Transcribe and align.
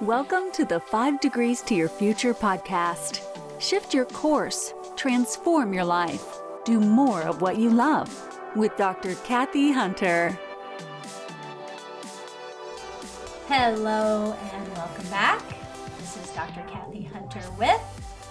Welcome 0.00 0.52
to 0.52 0.64
the 0.66 0.80
Five 0.80 1.20
Degrees 1.20 1.62
to 1.62 1.74
Your 1.74 1.88
Future 1.88 2.34
podcast. 2.34 3.22
Shift 3.58 3.94
your 3.94 4.04
course, 4.04 4.74
transform 4.96 5.72
your 5.72 5.84
life, 5.84 6.40
do 6.64 6.78
more 6.78 7.22
of 7.22 7.40
what 7.40 7.56
you 7.56 7.70
love 7.70 8.10
with 8.54 8.76
Dr. 8.76 9.14
Kathy 9.24 9.72
Hunter. 9.72 10.38
Hello 13.48 14.36
and 14.52 14.72
welcome 14.74 15.08
back. 15.08 15.42
This 15.98 16.16
is 16.16 16.30
Dr. 16.30 16.62
Kathy 16.68 17.04
Hunter 17.04 17.42
with 17.58 17.80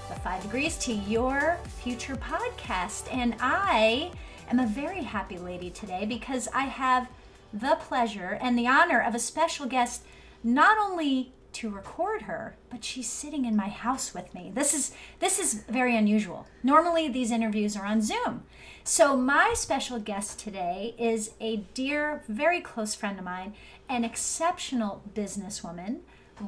the 0.09 0.15
Five 0.19 0.43
Degrees 0.43 0.77
to 0.79 0.93
Your 0.93 1.57
Future 1.81 2.17
podcast. 2.17 3.11
And 3.11 3.35
I 3.39 4.11
am 4.49 4.59
a 4.59 4.67
very 4.67 5.01
happy 5.01 5.39
lady 5.39 5.71
today 5.71 6.05
because 6.05 6.47
I 6.53 6.65
have 6.65 7.07
the 7.53 7.77
pleasure 7.79 8.37
and 8.41 8.57
the 8.57 8.67
honor 8.67 9.01
of 9.01 9.13
a 9.13 9.19
special 9.19 9.67
guest, 9.67 10.03
not 10.43 10.77
only 10.77 11.31
to 11.53 11.69
record 11.69 12.23
her, 12.23 12.55
but 12.69 12.83
she's 12.83 13.07
sitting 13.07 13.45
in 13.45 13.55
my 13.55 13.69
house 13.69 14.13
with 14.13 14.33
me. 14.33 14.51
This 14.53 14.73
is 14.73 14.91
this 15.19 15.39
is 15.39 15.63
very 15.69 15.95
unusual. 15.95 16.47
Normally 16.63 17.07
these 17.07 17.31
interviews 17.31 17.77
are 17.77 17.85
on 17.85 18.01
Zoom. 18.01 18.43
So 18.83 19.15
my 19.15 19.53
special 19.55 19.99
guest 19.99 20.39
today 20.39 20.95
is 20.97 21.31
a 21.39 21.57
dear, 21.73 22.23
very 22.27 22.59
close 22.59 22.95
friend 22.95 23.17
of 23.19 23.25
mine, 23.25 23.53
an 23.87 24.03
exceptional 24.03 25.03
businesswoman, 25.13 25.99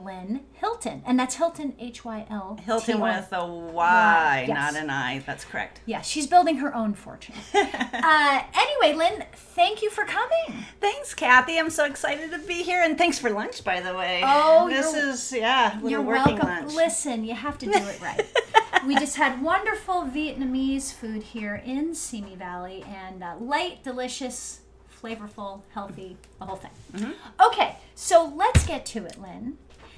Lynn 0.04 0.41
Hylton. 0.54 1.04
And 1.05 1.20
that's 1.20 1.35
Hylton 1.35 1.73
H 1.80 2.04
Y 2.04 2.26
L. 2.30 2.58
Hylton 2.66 2.99
with 2.99 3.30
a 3.31 3.45
Y, 3.45 4.45
Yes. 4.48 4.55
not 4.55 4.81
an 4.81 4.90
I. 4.90 5.20
That's 5.20 5.45
correct. 5.45 5.81
Yeah, 5.85 6.02
she's 6.02 6.27
building 6.27 6.58
her 6.58 6.73
own 6.76 6.94
fortune. 6.94 7.35
uh, 7.54 8.41
anyway, 8.54 8.98
Lynn, 8.98 9.23
thank 9.34 9.81
you 9.81 9.90
for 9.90 10.05
coming. 10.05 10.66
Thanks, 10.80 11.13
Kathy. 11.13 11.58
I'm 11.59 11.70
so 11.70 11.85
excited 11.85 12.31
to 12.31 12.40
be 12.40 12.63
here, 12.63 12.81
and 12.84 12.98
thanks 12.98 13.20
for 13.20 13.30
lunch, 13.30 13.63
by 13.63 13.80
the 13.81 13.94
way. 13.94 14.21
Oh, 14.23 14.70
this 14.70 14.94
is 14.94 15.31
yeah, 15.38 15.79
You're 15.82 16.01
working 16.01 16.35
welcome. 16.38 16.48
lunch. 16.49 16.73
Listen, 16.73 17.23
you 17.23 17.34
have 17.35 17.57
to 17.60 17.66
do 17.66 17.71
it 17.73 18.01
right. 18.01 18.26
we 18.85 18.96
just 18.96 19.16
had 19.16 19.41
wonderful 19.41 20.04
Vietnamese 20.04 20.93
food 20.93 21.23
here 21.23 21.55
in 21.66 21.96
Simi 21.96 22.35
Valley 22.35 22.84
and 22.88 23.23
uh, 23.23 23.35
light, 23.40 23.84
delicious, 23.84 24.62
flavorful, 25.01 25.62
healthy, 25.73 26.18
the 26.40 26.46
whole 26.46 26.55
thing. 26.55 26.71
Mm-hmm. 26.93 27.12
Okay, 27.48 27.77
so 27.96 28.32
let's 28.35 28.66
get 28.66 28.85
to 28.88 29.05
it, 29.05 29.20
Lynn. 29.21 29.57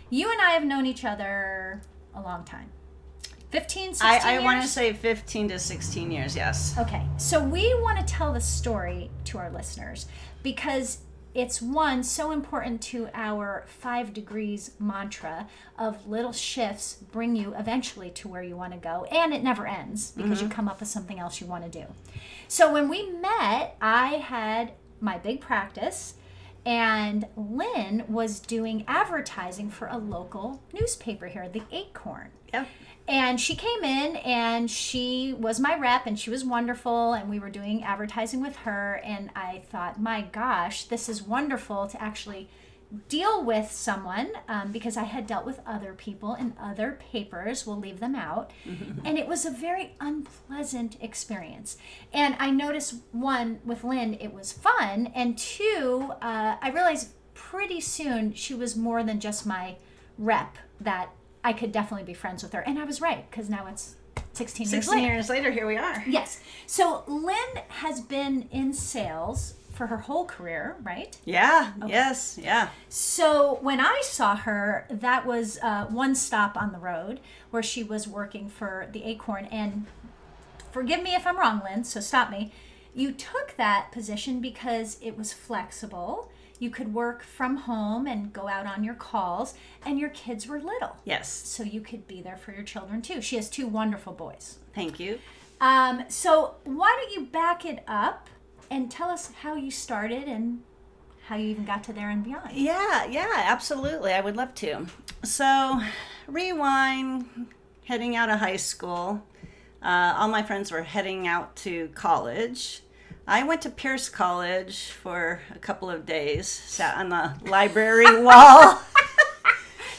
You 0.09 0.31
and 0.31 0.41
I 0.41 0.51
have 0.51 0.63
known 0.63 0.85
each 0.85 1.03
other 1.05 1.81
a 2.15 2.21
long 2.21 2.43
time 2.43 2.69
15, 3.51 3.93
16 3.93 4.07
I, 4.07 4.35
I 4.35 4.39
want 4.39 4.61
to 4.61 4.67
say 4.67 4.91
15 4.93 5.49
to 5.49 5.59
16 5.59 6.11
years. 6.11 6.35
Yes. 6.35 6.75
Okay, 6.77 7.03
so 7.17 7.41
we 7.41 7.73
want 7.81 7.97
to 7.97 8.03
tell 8.03 8.33
the 8.33 8.41
story 8.41 9.09
to 9.25 9.37
our 9.37 9.49
listeners 9.49 10.07
because 10.43 10.99
it's 11.33 11.61
one 11.61 12.03
so 12.03 12.31
important 12.31 12.81
to 12.81 13.09
our 13.13 13.63
five 13.67 14.11
degrees 14.11 14.71
mantra 14.79 15.47
of 15.77 16.07
little 16.07 16.33
shifts 16.33 16.97
bring 17.11 17.35
you 17.35 17.53
eventually 17.55 18.09
to 18.09 18.27
where 18.27 18.41
you 18.41 18.57
want 18.57 18.73
to 18.73 18.79
go, 18.79 19.05
and 19.11 19.33
it 19.33 19.43
never 19.43 19.67
ends 19.67 20.11
because 20.11 20.41
you 20.41 20.47
mm-hmm. 20.47 20.55
come 20.55 20.67
up 20.67 20.79
with 20.79 20.89
something 20.89 21.19
else 21.19 21.39
you 21.39 21.45
want 21.47 21.63
to 21.63 21.79
do. 21.79 21.85
So 22.47 22.73
when 22.73 22.89
we 22.89 23.11
met, 23.11 23.77
I 23.79 24.23
had 24.25 24.71
my 24.99 25.19
big 25.19 25.39
practice. 25.39 26.15
And 26.67 27.25
Lynn 27.37 28.03
was 28.09 28.41
doing 28.41 28.83
advertising 28.89 29.69
for 29.69 29.87
a 29.87 29.97
local 29.97 30.61
newspaper 30.73 31.27
here, 31.27 31.47
the 31.47 31.63
Acorn. 31.71 32.31
Yep. 32.51 32.67
And 33.07 33.39
she 33.39 33.55
came 33.55 33.85
in 33.85 34.17
and 34.17 34.69
she 34.69 35.33
was 35.39 35.61
my 35.61 35.77
rep 35.77 36.05
and 36.05 36.19
she 36.19 36.29
was 36.29 36.43
wonderful 36.43 37.13
and 37.13 37.29
we 37.29 37.39
were 37.39 37.49
doing 37.49 37.85
advertising 37.85 38.41
with 38.41 38.57
her 38.57 38.95
and 39.05 39.29
I 39.33 39.61
thought, 39.71 40.01
my 40.01 40.23
gosh, 40.23 40.83
this 40.83 41.07
is 41.07 41.21
wonderful 41.23 41.87
to 41.87 42.01
actually 42.03 42.49
deal 43.09 43.43
with 43.43 43.71
someone 43.71 44.31
um, 44.47 44.71
because 44.71 44.95
I 44.97 45.03
had 45.03 45.27
dealt 45.27 45.45
with 45.45 45.59
other 45.65 45.93
people 45.93 46.35
in 46.35 46.53
other 46.59 46.97
papers. 47.11 47.65
We'll 47.67 47.79
leave 47.79 47.99
them 47.99 48.15
out. 48.15 48.51
and 49.05 49.17
it 49.17 49.27
was 49.27 49.45
a 49.45 49.51
very 49.51 49.95
unpleasant 49.99 50.97
experience. 51.01 51.77
And 52.13 52.35
I 52.39 52.49
noticed 52.49 52.95
one 53.11 53.59
with 53.65 53.83
Lynn, 53.83 54.15
it 54.19 54.33
was 54.33 54.51
fun. 54.53 55.11
And 55.13 55.37
two, 55.37 56.11
uh, 56.21 56.55
I 56.61 56.71
realized 56.73 57.09
pretty 57.33 57.81
soon 57.81 58.33
she 58.33 58.53
was 58.53 58.75
more 58.75 59.03
than 59.03 59.19
just 59.19 59.45
my 59.45 59.75
rep 60.17 60.57
that 60.79 61.09
I 61.43 61.53
could 61.53 61.71
definitely 61.71 62.05
be 62.05 62.13
friends 62.13 62.43
with 62.43 62.53
her. 62.53 62.61
And 62.61 62.79
I 62.79 62.83
was 62.83 63.01
right 63.01 63.29
because 63.29 63.49
now 63.49 63.67
it's 63.67 63.95
16 64.33 64.65
years 64.65 64.69
16 64.71 64.95
later. 64.95 65.13
years 65.13 65.29
later, 65.29 65.51
here 65.51 65.67
we 65.67 65.77
are. 65.77 66.03
Yes. 66.07 66.39
So 66.65 67.03
Lynn 67.07 67.63
has 67.69 68.01
been 68.01 68.47
in 68.51 68.73
sales 68.73 69.55
for 69.77 69.87
her 69.87 69.97
whole 69.97 70.25
career, 70.25 70.75
right? 70.83 71.15
Yeah. 71.23 71.71
Yes. 71.85 72.39
Yeah. 72.41 72.69
So 72.89 73.59
when 73.61 73.79
I 73.79 74.01
saw 74.03 74.35
her, 74.35 74.85
that 74.89 75.25
was 75.25 75.59
uh, 75.61 75.85
one 75.85 76.15
stop 76.15 76.57
on 76.57 76.71
the 76.71 76.79
road 76.79 77.19
where 77.51 77.63
she 77.63 77.83
was 77.83 78.07
working 78.07 78.49
for 78.49 78.87
the 78.91 79.03
Acorn. 79.03 79.45
And 79.45 79.85
forgive 80.71 81.03
me 81.03 81.13
if 81.13 81.27
I'm 81.27 81.37
wrong, 81.37 81.61
Lynn, 81.63 81.83
so 81.83 81.99
stop 81.99 82.31
me. 82.31 82.51
You 82.95 83.11
took 83.11 83.55
that 83.57 83.91
position 83.91 84.41
because 84.41 84.97
it 85.01 85.15
was 85.15 85.31
flexible. 85.31 86.31
You 86.59 86.71
could 86.71 86.93
work 86.95 87.21
from 87.21 87.57
home 87.57 88.07
and 88.07 88.33
go 88.33 88.47
out 88.47 88.65
on 88.65 88.83
your 88.83 88.95
calls, 88.95 89.53
and 89.85 89.99
your 89.99 90.09
kids 90.09 90.47
were 90.47 90.59
little. 90.59 90.97
Yes. 91.05 91.31
So 91.31 91.61
you 91.61 91.81
could 91.81 92.07
be 92.07 92.23
there 92.23 92.37
for 92.37 92.51
your 92.51 92.63
children 92.63 93.03
too. 93.03 93.21
She 93.21 93.35
has 93.35 93.47
two 93.47 93.67
wonderful 93.67 94.13
boys. 94.13 94.57
Thank 94.73 94.99
you. 94.99 95.19
Um, 95.61 96.05
so 96.07 96.55
why 96.63 96.97
don't 96.99 97.13
you 97.13 97.27
back 97.27 97.63
it 97.63 97.83
up 97.87 98.27
and 98.69 98.89
tell 98.91 99.09
us 99.09 99.31
how 99.41 99.55
you 99.55 99.71
started 99.71 100.27
and 100.27 100.61
how 101.27 101.35
you 101.35 101.47
even 101.47 101.65
got 101.65 101.83
to 101.85 101.93
there 101.93 102.09
and 102.09 102.23
beyond? 102.23 102.51
Yeah, 102.53 103.05
yeah, 103.05 103.33
absolutely. 103.35 104.13
I 104.13 104.21
would 104.21 104.35
love 104.35 104.53
to. 104.55 104.87
So, 105.23 105.81
rewind, 106.27 107.47
heading 107.85 108.15
out 108.15 108.29
of 108.29 108.39
high 108.39 108.55
school. 108.57 109.23
Uh, 109.81 110.15
all 110.17 110.27
my 110.27 110.43
friends 110.43 110.71
were 110.71 110.83
heading 110.83 111.27
out 111.27 111.55
to 111.57 111.89
college. 111.95 112.81
I 113.27 113.43
went 113.43 113.61
to 113.63 113.69
Pierce 113.69 114.07
College 114.07 114.85
for 114.91 115.41
a 115.53 115.59
couple 115.59 115.89
of 115.89 116.05
days, 116.05 116.47
sat 116.47 116.97
on 116.97 117.09
the 117.09 117.33
library 117.49 118.21
wall. 118.23 118.79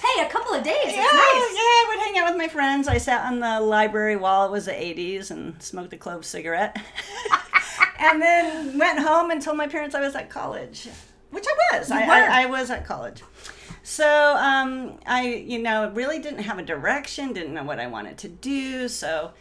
Hey, 0.01 0.25
a 0.25 0.31
couple 0.31 0.55
of 0.55 0.63
days. 0.63 0.75
Yeah, 0.87 1.03
nice. 1.03 1.13
yeah, 1.13 1.13
I 1.13 1.85
would 1.89 1.99
hang 2.03 2.19
out 2.19 2.31
with 2.31 2.39
my 2.39 2.49
friends. 2.49 2.89
I 2.89 2.97
sat 2.97 3.27
on 3.27 3.41
the 3.41 3.61
library 3.61 4.17
wall. 4.17 4.47
It 4.47 4.53
was 4.53 4.65
the 4.65 4.73
80s 4.73 5.31
and 5.31 5.63
smoked 5.63 5.93
a 5.93 5.99
clove 5.99 6.25
cigarette. 6.25 6.77
and 7.99 8.23
then 8.23 8.79
went 8.79 8.99
home 9.01 9.31
and 9.31 9.43
told 9.43 9.57
my 9.57 9.69
parents 9.69 9.95
I 9.95 10.01
was 10.01 10.15
at 10.15 10.31
college, 10.31 10.89
which 11.31 11.45
I 11.47 11.79
was. 11.79 11.91
I. 11.91 12.03
I, 12.03 12.43
I 12.43 12.47
was 12.47 12.71
at 12.71 12.87
college. 12.87 13.23
So 13.83 14.37
um, 14.37 14.99
I, 15.07 15.27
you 15.27 15.59
know, 15.59 15.91
really 15.91 16.19
didn't 16.19 16.41
have 16.41 16.59
a 16.59 16.63
direction, 16.63 17.33
didn't 17.33 17.55
know 17.55 17.65
what 17.65 17.81
I 17.81 17.87
wanted 17.87 18.19
to 18.19 18.29
do. 18.29 18.87
So 18.89 19.33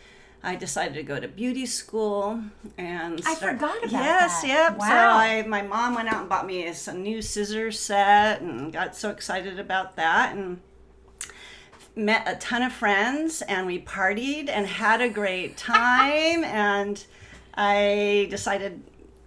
I 0.41 0.55
decided 0.55 0.93
to 0.93 1.03
go 1.03 1.19
to 1.19 1.27
beauty 1.27 1.65
school 1.65 2.41
and 2.77 3.21
I 3.25 3.33
start- 3.33 3.55
forgot 3.55 3.77
about 3.79 3.91
yes, 3.91 4.41
that. 4.41 4.47
yep. 4.47 4.79
So 4.79 4.87
I, 4.87 5.43
my 5.47 5.63
mom 5.63 5.95
went 5.95 6.07
out 6.07 6.21
and 6.21 6.29
bought 6.29 6.45
me 6.45 6.65
a, 6.65 6.73
a 6.87 6.93
new 6.93 7.21
scissor 7.21 7.71
set 7.71 8.41
and 8.41 8.71
got 8.71 8.95
so 8.95 9.09
excited 9.09 9.59
about 9.59 9.97
that 9.97 10.35
and 10.35 10.61
met 11.95 12.23
a 12.27 12.35
ton 12.35 12.61
of 12.61 12.71
friends 12.71 13.41
and 13.41 13.67
we 13.67 13.81
partied 13.81 14.47
and 14.49 14.67
had 14.67 15.01
a 15.01 15.09
great 15.09 15.57
time 15.57 16.43
and 16.45 17.05
I 17.57 18.27
decided 18.29 18.83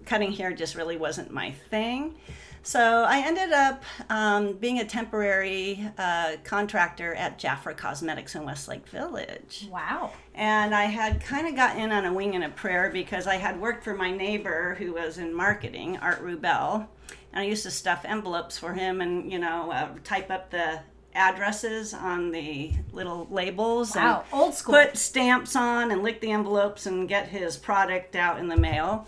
cutting 0.07 0.33
hair 0.33 0.53
just 0.53 0.77
really 0.77 0.97
wasn't 0.97 1.31
my 1.33 1.51
thing. 1.51 2.15
So 2.63 3.05
I 3.05 3.21
ended 3.27 3.53
up 3.53 3.83
um, 4.11 4.53
being 4.53 4.81
a 4.81 4.85
temporary 4.85 5.91
uh, 5.97 6.37
contractor 6.45 7.15
at 7.15 7.39
Jafra 7.39 7.75
Cosmetics 7.77 8.35
in 8.35 8.45
Westlake 8.45 8.87
Village. 8.89 9.67
Wow. 9.71 10.13
And 10.35 10.75
I 10.75 10.85
had 10.85 11.23
kind 11.23 11.49
of 11.49 11.57
got 11.57 11.79
in 11.79 11.91
on 11.91 12.05
a 12.05 12.13
wing 12.13 12.35
and 12.35 12.45
a 12.45 12.51
prayer 12.51 12.91
because 12.91 13.27
I 13.27 13.37
had 13.37 13.59
worked 13.59 13.83
for 13.83 13.95
my 13.95 14.11
neighbor 14.11 14.75
who 14.79 14.93
was 14.93 15.17
in 15.17 15.35
marketing, 15.35 15.97
Art 15.99 16.23
Rubel. 16.23 16.87
And 17.33 17.43
I 17.43 17.45
used 17.45 17.63
to 17.63 17.71
stuff 17.71 18.05
envelopes 18.05 18.59
for 18.59 18.75
him 18.75 19.01
and, 19.01 19.33
you 19.33 19.39
know, 19.39 19.71
uh, 19.73 19.89
type 20.05 20.31
up 20.31 20.51
the 20.51 20.81
addresses 21.15 21.93
on 21.93 22.31
the 22.31 22.73
little 22.93 23.27
labels 23.31 23.95
Wow, 23.97 24.25
and 24.33 24.41
old 24.41 24.55
school. 24.55 24.75
put 24.75 24.97
stamps 24.97 25.57
on 25.57 25.91
and 25.91 26.03
lick 26.03 26.21
the 26.21 26.31
envelopes 26.31 26.87
and 26.87 27.09
get 27.09 27.29
his 27.29 27.57
product 27.57 28.15
out 28.17 28.39
in 28.39 28.49
the 28.49 28.57
mail. 28.57 29.07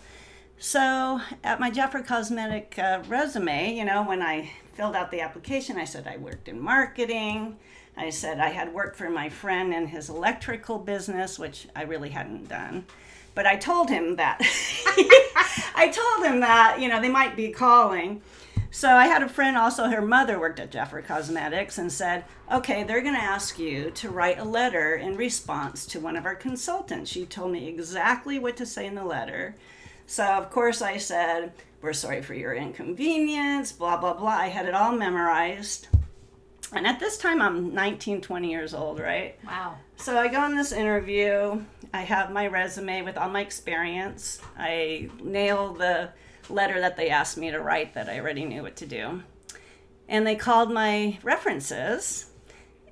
So 0.58 1.20
at 1.42 1.58
my 1.60 1.70
Jafra 1.70 2.06
Cosmetic 2.06 2.78
uh, 2.78 3.02
resume, 3.08 3.74
you 3.74 3.84
know, 3.84 4.02
when 4.04 4.22
I 4.22 4.50
filled 4.74 4.94
out 4.96 5.10
the 5.10 5.20
application, 5.20 5.76
I 5.76 5.84
said 5.84 6.06
I 6.06 6.16
worked 6.18 6.48
in 6.48 6.60
marketing. 6.60 7.56
I 7.96 8.10
said 8.10 8.38
I 8.40 8.48
had 8.50 8.72
worked 8.72 8.96
for 8.96 9.10
my 9.10 9.28
friend 9.28 9.74
in 9.74 9.88
his 9.88 10.08
electrical 10.08 10.78
business, 10.78 11.38
which 11.38 11.68
I 11.76 11.82
really 11.82 12.10
hadn't 12.10 12.48
done. 12.48 12.86
But 13.34 13.46
I 13.46 13.56
told 13.56 13.90
him 13.90 14.16
that. 14.16 14.38
I 15.74 15.90
told 15.92 16.26
him 16.26 16.40
that, 16.40 16.78
you 16.80 16.88
know, 16.88 17.00
they 17.00 17.08
might 17.08 17.34
be 17.36 17.50
calling. 17.50 18.22
So 18.74 18.88
I 18.88 19.06
had 19.06 19.22
a 19.22 19.28
friend 19.28 19.54
also, 19.54 19.90
her 19.90 20.00
mother 20.00 20.40
worked 20.40 20.58
at 20.58 20.72
Jafra 20.72 21.04
Cosmetics 21.04 21.76
and 21.76 21.92
said, 21.92 22.24
okay, 22.50 22.84
they're 22.84 23.02
going 23.02 23.14
to 23.14 23.20
ask 23.20 23.58
you 23.58 23.90
to 23.90 24.08
write 24.08 24.38
a 24.38 24.44
letter 24.44 24.94
in 24.94 25.14
response 25.14 25.84
to 25.88 26.00
one 26.00 26.16
of 26.16 26.24
our 26.24 26.34
consultants. 26.34 27.10
She 27.10 27.26
told 27.26 27.52
me 27.52 27.68
exactly 27.68 28.38
what 28.38 28.56
to 28.56 28.64
say 28.64 28.86
in 28.86 28.94
the 28.94 29.04
letter. 29.04 29.56
So, 30.06 30.24
of 30.24 30.50
course, 30.50 30.80
I 30.80 30.96
said, 30.96 31.52
We're 31.82 31.92
sorry 31.92 32.22
for 32.22 32.32
your 32.32 32.54
inconvenience, 32.54 33.72
blah, 33.72 33.98
blah, 33.98 34.14
blah. 34.14 34.30
I 34.30 34.48
had 34.48 34.64
it 34.64 34.74
all 34.74 34.92
memorized. 34.92 35.88
And 36.72 36.86
at 36.86 36.98
this 36.98 37.18
time, 37.18 37.42
I'm 37.42 37.74
19, 37.74 38.22
20 38.22 38.50
years 38.50 38.72
old, 38.72 39.00
right? 39.00 39.38
Wow. 39.46 39.76
So 39.96 40.16
I 40.16 40.28
go 40.28 40.40
on 40.40 40.56
this 40.56 40.72
interview. 40.72 41.62
I 41.92 42.00
have 42.00 42.32
my 42.32 42.46
resume 42.46 43.02
with 43.02 43.18
all 43.18 43.28
my 43.28 43.42
experience. 43.42 44.40
I 44.56 45.10
nail 45.22 45.74
the 45.74 46.08
letter 46.50 46.80
that 46.80 46.96
they 46.96 47.08
asked 47.08 47.36
me 47.36 47.50
to 47.50 47.60
write 47.60 47.94
that 47.94 48.08
I 48.08 48.18
already 48.18 48.44
knew 48.44 48.62
what 48.62 48.76
to 48.76 48.86
do. 48.86 49.22
And 50.08 50.26
they 50.26 50.36
called 50.36 50.72
my 50.72 51.18
references. 51.22 52.26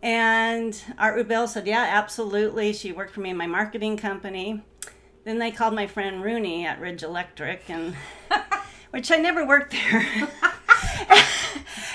And 0.02 0.82
Art 0.99 1.17
Rubel 1.17 1.49
said, 1.49 1.67
Yeah, 1.67 1.87
absolutely. 1.88 2.73
She 2.73 2.93
worked 2.93 3.12
for 3.12 3.20
me 3.20 3.31
in 3.31 3.37
my 3.37 3.47
marketing 3.47 3.97
company. 3.97 4.62
Then 5.25 5.38
they 5.38 5.50
called 5.50 5.75
my 5.75 5.87
friend 5.87 6.23
Rooney 6.23 6.64
at 6.67 6.81
Ridge 6.81 7.02
Electric, 7.02 7.69
and 7.69 7.94
which 8.91 9.11
I 9.11 9.17
never 9.17 9.47
worked 9.47 9.73
there. 9.73 10.00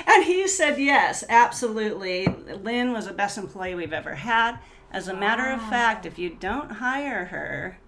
and 0.07 0.23
he 0.23 0.47
said, 0.47 0.77
Yes, 0.77 1.23
absolutely. 1.27 2.27
Lynn 2.27 2.93
was 2.93 3.07
the 3.07 3.13
best 3.13 3.37
employee 3.37 3.75
we've 3.75 3.93
ever 3.93 4.15
had. 4.15 4.59
As 4.91 5.07
a 5.07 5.13
matter 5.13 5.49
of 5.51 5.61
fact, 5.61 6.05
if 6.05 6.19
you 6.19 6.29
don't 6.29 6.71
hire 6.73 7.25
her, 7.25 7.79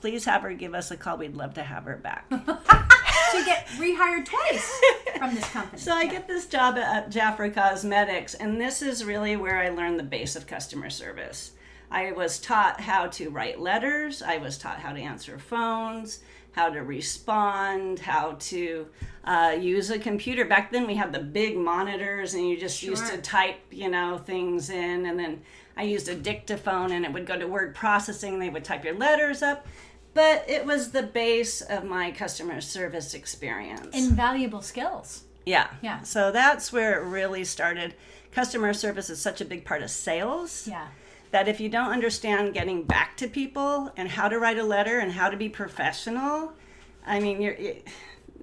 please 0.00 0.24
have 0.24 0.42
her 0.42 0.52
give 0.54 0.74
us 0.74 0.90
a 0.90 0.96
call. 0.96 1.18
We'd 1.18 1.36
love 1.36 1.54
to 1.54 1.62
have 1.62 1.84
her 1.84 1.96
back. 1.96 2.30
You 3.36 3.44
get 3.44 3.66
rehired 3.76 4.24
twice 4.24 4.80
from 5.18 5.34
this 5.34 5.44
company. 5.50 5.78
So 5.78 5.92
I 5.92 6.06
get 6.06 6.26
this 6.26 6.46
job 6.46 6.78
at 6.78 7.10
Jafra 7.10 7.52
Cosmetics, 7.52 8.32
and 8.34 8.58
this 8.58 8.80
is 8.80 9.04
really 9.04 9.36
where 9.36 9.58
I 9.58 9.68
learned 9.68 9.98
the 9.98 10.04
base 10.04 10.36
of 10.36 10.46
customer 10.46 10.88
service. 10.88 11.52
I 11.90 12.12
was 12.12 12.38
taught 12.38 12.80
how 12.80 13.08
to 13.08 13.28
write 13.28 13.60
letters, 13.60 14.22
I 14.22 14.38
was 14.38 14.56
taught 14.56 14.78
how 14.78 14.92
to 14.92 15.00
answer 15.00 15.38
phones, 15.38 16.20
how 16.52 16.70
to 16.70 16.82
respond, 16.82 17.98
how 17.98 18.36
to 18.40 18.88
uh, 19.24 19.54
use 19.60 19.90
a 19.90 19.98
computer. 19.98 20.46
Back 20.46 20.72
then, 20.72 20.86
we 20.86 20.94
had 20.94 21.12
the 21.12 21.20
big 21.20 21.58
monitors, 21.58 22.32
and 22.32 22.48
you 22.48 22.58
just 22.58 22.82
used 22.82 23.06
to 23.08 23.18
type, 23.18 23.60
you 23.70 23.90
know, 23.90 24.16
things 24.16 24.70
in, 24.70 25.04
and 25.04 25.18
then 25.18 25.42
I 25.76 25.82
used 25.82 26.08
a 26.08 26.14
dictaphone, 26.14 26.92
and 26.92 27.04
it 27.04 27.12
would 27.12 27.26
go 27.26 27.38
to 27.38 27.46
word 27.46 27.74
processing. 27.74 28.38
They 28.38 28.48
would 28.48 28.64
type 28.64 28.82
your 28.82 28.94
letters 28.94 29.42
up. 29.42 29.66
But 30.16 30.48
it 30.48 30.64
was 30.64 30.92
the 30.92 31.02
base 31.02 31.60
of 31.60 31.84
my 31.84 32.10
customer 32.10 32.62
service 32.62 33.12
experience. 33.12 33.94
Invaluable 33.94 34.62
skills. 34.62 35.24
Yeah. 35.44 35.68
Yeah. 35.82 36.00
So 36.02 36.32
that's 36.32 36.72
where 36.72 36.98
it 36.98 37.04
really 37.04 37.44
started. 37.44 37.92
Customer 38.32 38.72
service 38.72 39.10
is 39.10 39.20
such 39.20 39.42
a 39.42 39.44
big 39.44 39.66
part 39.66 39.82
of 39.82 39.90
sales 39.90 40.66
Yeah. 40.66 40.88
that 41.32 41.48
if 41.48 41.60
you 41.60 41.68
don't 41.68 41.90
understand 41.90 42.54
getting 42.54 42.82
back 42.84 43.18
to 43.18 43.28
people 43.28 43.92
and 43.94 44.08
how 44.08 44.26
to 44.28 44.38
write 44.38 44.56
a 44.58 44.62
letter 44.62 44.98
and 45.00 45.12
how 45.12 45.28
to 45.28 45.36
be 45.36 45.50
professional, 45.50 46.54
I 47.06 47.20
mean, 47.20 47.42
you're, 47.42 47.52
it, 47.52 47.86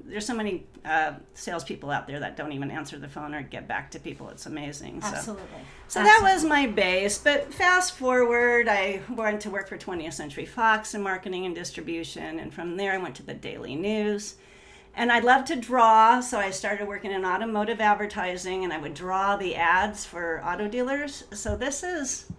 there's 0.06 0.26
so 0.26 0.34
many 0.34 0.66
uh, 0.86 1.14
salespeople 1.34 1.90
out 1.90 2.08
there 2.08 2.20
that 2.20 2.36
don't 2.36 2.52
even 2.52 2.72
answer 2.72 2.98
the 2.98 3.08
phone 3.08 3.34
or 3.34 3.42
get 3.42 3.68
back 3.68 3.92
to 3.92 4.00
people. 4.00 4.30
It's 4.30 4.46
amazing. 4.46 5.02
So. 5.02 5.08
Absolutely. 5.08 5.60
So 5.88 6.04
that 6.04 6.20
was 6.22 6.44
my 6.44 6.68
base. 6.68 7.18
But 7.18 7.54
fast 7.54 7.94
forward, 7.94 8.68
I 8.68 9.02
went 9.10 9.42
to 9.42 9.50
work 9.50 9.70
for 9.70 9.78
20th 9.78 10.14
Century 10.14 10.46
Fox 10.46 10.94
in 10.94 11.02
marketing 11.02 11.46
and 11.46 11.56
distribution. 11.56 12.40
And 12.40 12.54
from 12.54 12.78
there, 12.78 12.94
I 12.94 12.98
went 12.98 13.16
to 13.16 13.24
the 13.24 13.34
Daily 13.34 13.76
News. 13.76 14.36
And 14.96 15.12
I 15.12 15.20
love 15.20 15.46
to 15.46 15.56
draw, 15.56 16.20
so 16.22 16.38
I 16.38 16.52
started 16.52 16.88
working 16.88 17.12
in 17.12 17.26
automotive 17.26 17.82
advertising 17.82 18.64
and 18.64 18.72
I 18.72 18.78
would 18.78 18.94
draw 18.94 19.36
the 19.36 19.56
ads 19.56 20.06
for 20.06 20.44
auto 20.46 20.68
dealers. 20.68 21.24
So 21.34 21.58
this 21.58 21.82
is, 21.82 22.32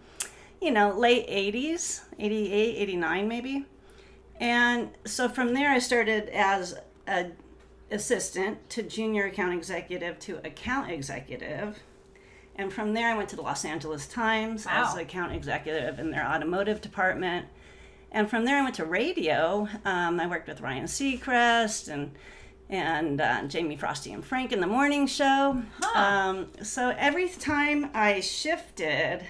you 0.60 0.70
know, 0.70 0.92
late 0.92 1.28
80s, 1.28 2.02
88, 2.16 2.76
89 2.76 3.26
maybe. 3.26 3.66
And 4.38 4.90
so 5.04 5.28
from 5.28 5.52
there, 5.52 5.70
I 5.70 5.80
started 5.80 6.28
as 6.28 6.76
a 7.08 7.26
assistant 7.90 8.68
to 8.70 8.82
junior 8.82 9.26
account 9.26 9.54
executive 9.54 10.18
to 10.20 10.38
account 10.46 10.90
executive. 10.90 11.80
And 12.56 12.72
from 12.72 12.94
there, 12.94 13.08
I 13.12 13.16
went 13.16 13.28
to 13.30 13.36
the 13.36 13.42
Los 13.42 13.64
Angeles 13.64 14.06
Times 14.06 14.66
Wow. 14.66 14.84
as 14.88 14.96
account 14.96 15.32
executive 15.32 15.98
in 15.98 16.10
their 16.10 16.26
automotive 16.26 16.80
department. 16.80 17.46
And 18.12 18.30
from 18.30 18.44
there, 18.44 18.58
I 18.58 18.62
went 18.62 18.76
to 18.76 18.84
radio. 18.84 19.68
Um, 19.84 20.20
I 20.20 20.26
worked 20.28 20.46
with 20.48 20.60
Ryan 20.60 20.84
Seacrest 20.84 21.88
and 21.92 22.12
and 22.70 23.20
uh, 23.20 23.42
Jamie 23.44 23.76
Frosty 23.76 24.12
and 24.12 24.24
Frank 24.24 24.50
in 24.50 24.60
the 24.60 24.66
morning 24.66 25.06
show. 25.06 25.62
Huh. 25.82 25.98
Um, 26.00 26.46
so 26.62 26.94
every 26.96 27.28
time 27.28 27.90
I 27.92 28.20
shifted, 28.20 29.20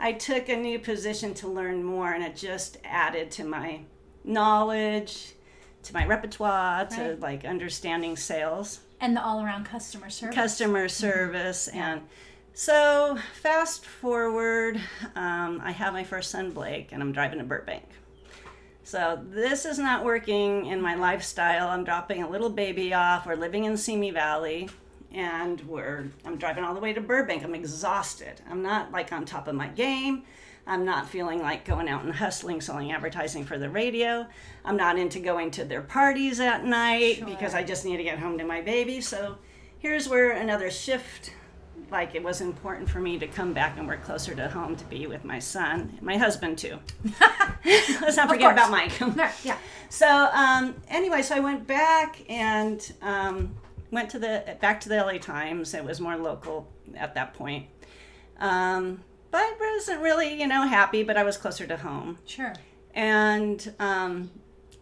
I 0.00 0.12
took 0.12 0.48
a 0.48 0.56
new 0.56 0.80
position 0.80 1.34
to 1.34 1.48
learn 1.48 1.84
more, 1.84 2.12
and 2.12 2.24
it 2.24 2.34
just 2.34 2.78
added 2.82 3.30
to 3.32 3.44
my 3.44 3.82
knowledge, 4.24 5.34
to 5.84 5.94
my 5.94 6.06
repertoire, 6.06 6.86
to 6.86 7.16
like 7.20 7.44
understanding 7.44 8.16
sales. 8.16 8.80
And 9.00 9.16
the 9.16 9.22
all 9.24 9.42
around 9.44 9.64
customer 9.64 10.10
service. 10.10 10.34
customer 10.34 10.88
service 10.88 11.68
and 11.68 12.02
so 12.52 13.16
fast 13.40 13.84
forward 13.86 14.76
um, 15.14 15.60
i 15.62 15.70
have 15.70 15.92
my 15.92 16.02
first 16.02 16.32
son 16.32 16.50
blake 16.50 16.88
and 16.90 17.00
i'm 17.00 17.12
driving 17.12 17.38
to 17.38 17.44
burbank. 17.44 17.84
So 18.82 19.22
this 19.22 19.66
is 19.66 19.78
not 19.78 20.02
working 20.02 20.64
in 20.64 20.80
my 20.80 20.94
lifestyle. 20.94 21.68
I'm 21.68 21.84
dropping 21.84 22.22
a 22.22 22.28
little 22.30 22.48
baby 22.48 22.94
off. 22.94 23.26
We're 23.26 23.34
living 23.34 23.64
in 23.64 23.76
simi 23.76 24.10
valley 24.10 24.70
and 25.12 25.60
we're 25.62 26.10
i'm 26.24 26.36
driving 26.36 26.64
all 26.64 26.74
the 26.74 26.80
way 26.80 26.92
to 26.92 27.00
burbank. 27.00 27.44
I'm 27.44 27.54
exhausted. 27.54 28.40
I'm 28.50 28.62
not 28.62 28.90
like 28.90 29.12
on 29.12 29.24
top 29.24 29.46
of 29.46 29.54
my 29.54 29.68
game 29.68 30.24
i'm 30.68 30.84
not 30.84 31.08
feeling 31.08 31.40
like 31.40 31.64
going 31.64 31.88
out 31.88 32.04
and 32.04 32.14
hustling 32.14 32.60
selling 32.60 32.92
advertising 32.92 33.44
for 33.44 33.58
the 33.58 33.68
radio. 33.68 34.26
I'm 34.64 34.76
not 34.76 34.98
into 34.98 35.18
going 35.18 35.50
to 35.52 35.64
their 35.64 35.82
parties 35.82 36.38
at 36.40 36.64
night 36.64 37.24
because 37.26 37.54
i 37.54 37.62
just 37.62 37.84
need 37.84 37.96
to 37.96 38.04
get 38.04 38.18
home 38.18 38.38
to 38.38 38.44
my 38.44 38.60
baby. 38.60 39.00
So 39.00 39.38
here's 39.78 40.08
where 40.08 40.32
another 40.32 40.70
shift 40.70 41.32
like 41.90 42.14
it 42.14 42.22
was 42.22 42.40
important 42.40 42.88
for 42.88 43.00
me 43.00 43.18
to 43.18 43.26
come 43.26 43.52
back 43.52 43.78
and 43.78 43.86
work 43.86 44.02
closer 44.02 44.34
to 44.34 44.48
home 44.48 44.76
to 44.76 44.84
be 44.86 45.06
with 45.06 45.24
my 45.24 45.38
son 45.38 45.98
my 46.02 46.16
husband 46.16 46.58
too. 46.58 46.78
Let's 47.64 48.16
not 48.16 48.28
forget 48.28 48.52
about 48.52 48.70
mike. 48.70 48.92
Yeah. 49.44 49.56
so 49.88 50.06
um, 50.32 50.74
anyway, 50.88 51.22
so 51.22 51.36
I 51.36 51.40
went 51.40 51.66
back 51.66 52.20
and 52.28 52.92
um, 53.02 53.54
went 53.90 54.10
to 54.10 54.18
the 54.18 54.56
back 54.60 54.80
to 54.82 54.88
the 54.88 54.96
LA 54.96 55.18
Times. 55.18 55.74
It 55.74 55.84
was 55.84 56.00
more 56.00 56.16
local 56.16 56.68
at 56.96 57.14
that 57.14 57.34
point, 57.34 57.66
um, 58.38 59.02
but 59.30 59.38
I 59.40 59.54
wasn't 59.76 60.00
really 60.02 60.38
you 60.40 60.46
know 60.46 60.66
happy. 60.66 61.02
But 61.02 61.16
I 61.16 61.22
was 61.24 61.36
closer 61.36 61.66
to 61.66 61.76
home, 61.76 62.18
Sure. 62.26 62.54
and 62.94 63.74
um, 63.78 64.30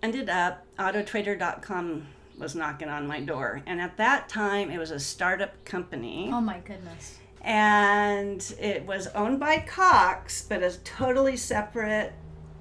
ended 0.03 0.29
up 0.29 0.65
AutoTrader.com 0.79 2.07
was 2.39 2.55
knocking 2.55 2.89
on 2.89 3.07
my 3.07 3.21
door, 3.21 3.63
and 3.67 3.81
at 3.81 3.97
that 3.97 4.29
time 4.29 4.71
it 4.71 4.79
was 4.79 4.91
a 4.91 5.01
startup 5.01 5.65
company 5.65 6.29
Oh 6.33 6.41
my 6.41 6.59
goodness. 6.59 7.19
and 7.41 8.55
it 8.61 8.85
was 8.85 9.07
owned 9.09 9.41
by 9.41 9.59
Cox, 9.67 10.43
but 10.47 10.63
a 10.63 10.71
totally 10.85 11.37
separate 11.37 12.13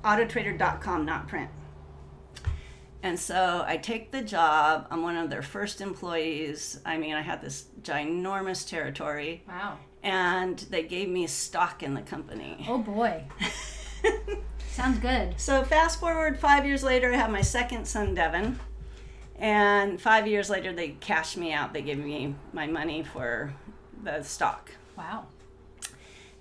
autotrader.com, 0.03 1.03
not 1.05 1.27
print. 1.27 1.49
And 3.03 3.19
so 3.19 3.63
I 3.67 3.77
take 3.77 4.11
the 4.11 4.21
job. 4.21 4.87
I'm 4.89 5.03
one 5.03 5.15
of 5.17 5.29
their 5.29 5.41
first 5.43 5.79
employees. 5.81 6.79
I 6.85 6.97
mean, 6.97 7.13
I 7.13 7.21
had 7.21 7.41
this 7.41 7.65
ginormous 7.81 8.67
territory, 8.67 9.43
Wow. 9.47 9.77
And 10.05 10.59
they 10.69 10.83
gave 10.83 11.09
me 11.09 11.25
stock 11.25 11.81
in 11.81 11.95
the 11.95 12.01
company. 12.01 12.63
Oh 12.69 12.77
boy. 12.77 13.23
Sounds 14.69 14.99
good. 14.99 15.33
So 15.37 15.63
fast 15.63 15.99
forward 15.99 16.39
five 16.39 16.63
years 16.65 16.83
later, 16.83 17.11
I 17.11 17.17
have 17.17 17.31
my 17.31 17.41
second 17.41 17.87
son, 17.87 18.13
Devin. 18.13 18.59
And 19.37 19.99
five 19.99 20.27
years 20.27 20.49
later, 20.49 20.71
they 20.71 20.89
cashed 20.89 21.37
me 21.37 21.51
out. 21.51 21.73
They 21.73 21.81
gave 21.81 21.97
me 21.97 22.35
my 22.53 22.67
money 22.67 23.03
for 23.03 23.53
the 24.03 24.21
stock. 24.21 24.69
Wow. 24.95 25.25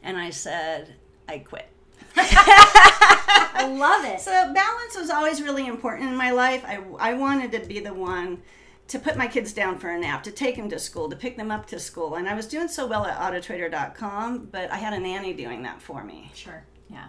And 0.02 0.18
I 0.18 0.28
said, 0.28 0.94
I 1.26 1.38
quit. 1.38 1.68
I 2.16 3.66
love 3.66 4.04
it. 4.04 4.21
So 4.21 4.30
balance 4.30 4.97
was 4.97 5.09
always 5.09 5.40
really 5.40 5.66
important 5.66 6.11
in 6.11 6.16
my 6.16 6.33
life. 6.33 6.62
I, 6.66 6.80
I 6.99 7.14
wanted 7.14 7.50
to 7.52 7.61
be 7.61 7.80
the 7.80 7.94
one 7.94 8.42
to 8.88 8.99
put 8.99 9.17
my 9.17 9.26
kids 9.26 9.53
down 9.53 9.79
for 9.79 9.91
a 9.91 9.99
nap, 9.99 10.23
to 10.25 10.31
take 10.31 10.57
them 10.57 10.69
to 10.71 10.79
school, 10.79 11.09
to 11.09 11.17
pick 11.17 11.37
them 11.37 11.50
up 11.50 11.67
to 11.67 11.81
school. 11.81 12.17
And 12.17 12.29
I 12.29 12.35
was 12.35 12.47
doing 12.47 12.69
so 12.69 12.87
well 12.87 13.07
at 13.07 13.19
autotrader.com, 13.19 14.49
but 14.53 14.71
I 14.71 14.76
had 14.76 14.93
a 14.93 15.00
nanny 15.00 15.33
doing 15.33 15.62
that 15.62 15.81
for 15.81 16.05
me. 16.05 16.31
Sure. 16.35 16.64
Yeah. 16.91 17.09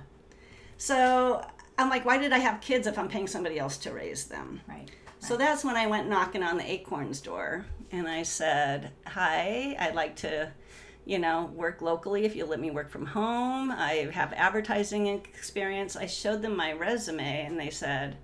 So 0.78 1.46
I'm 1.78 1.90
like, 1.90 2.06
why 2.06 2.18
did 2.18 2.32
I 2.32 2.40
have 2.40 2.62
kids 2.62 2.88
if 2.88 2.98
I'm 2.98 3.10
paying 3.10 3.28
somebody 3.28 3.60
else 3.60 3.78
to 3.80 3.92
raise 3.92 4.26
them? 4.26 4.62
Right. 4.68 4.90
So 5.20 5.38
that's 5.38 5.66
when 5.66 5.76
I 5.76 5.88
went 5.88 6.08
knocking 6.08 6.44
on 6.44 6.58
the 6.58 6.72
Acorns 6.72 7.20
door 7.20 7.66
and 7.92 8.08
I 8.08 8.24
said, 8.24 8.92
Hi, 9.08 9.76
I'd 9.80 9.96
like 9.96 10.16
to, 10.18 10.52
you 11.06 11.18
know, 11.18 11.52
work 11.56 11.82
locally 11.82 12.26
if 12.26 12.36
you 12.36 12.46
let 12.46 12.60
me 12.60 12.70
work 12.70 12.90
from 12.90 13.08
home. 13.08 13.72
I 13.72 14.10
have 14.14 14.34
advertising 14.34 15.08
experience. 15.08 15.96
I 15.96 16.06
showed 16.06 16.42
them 16.42 16.56
my 16.56 16.74
resume 16.74 17.46
and 17.46 17.60
they 17.60 17.72
said, 17.72 18.18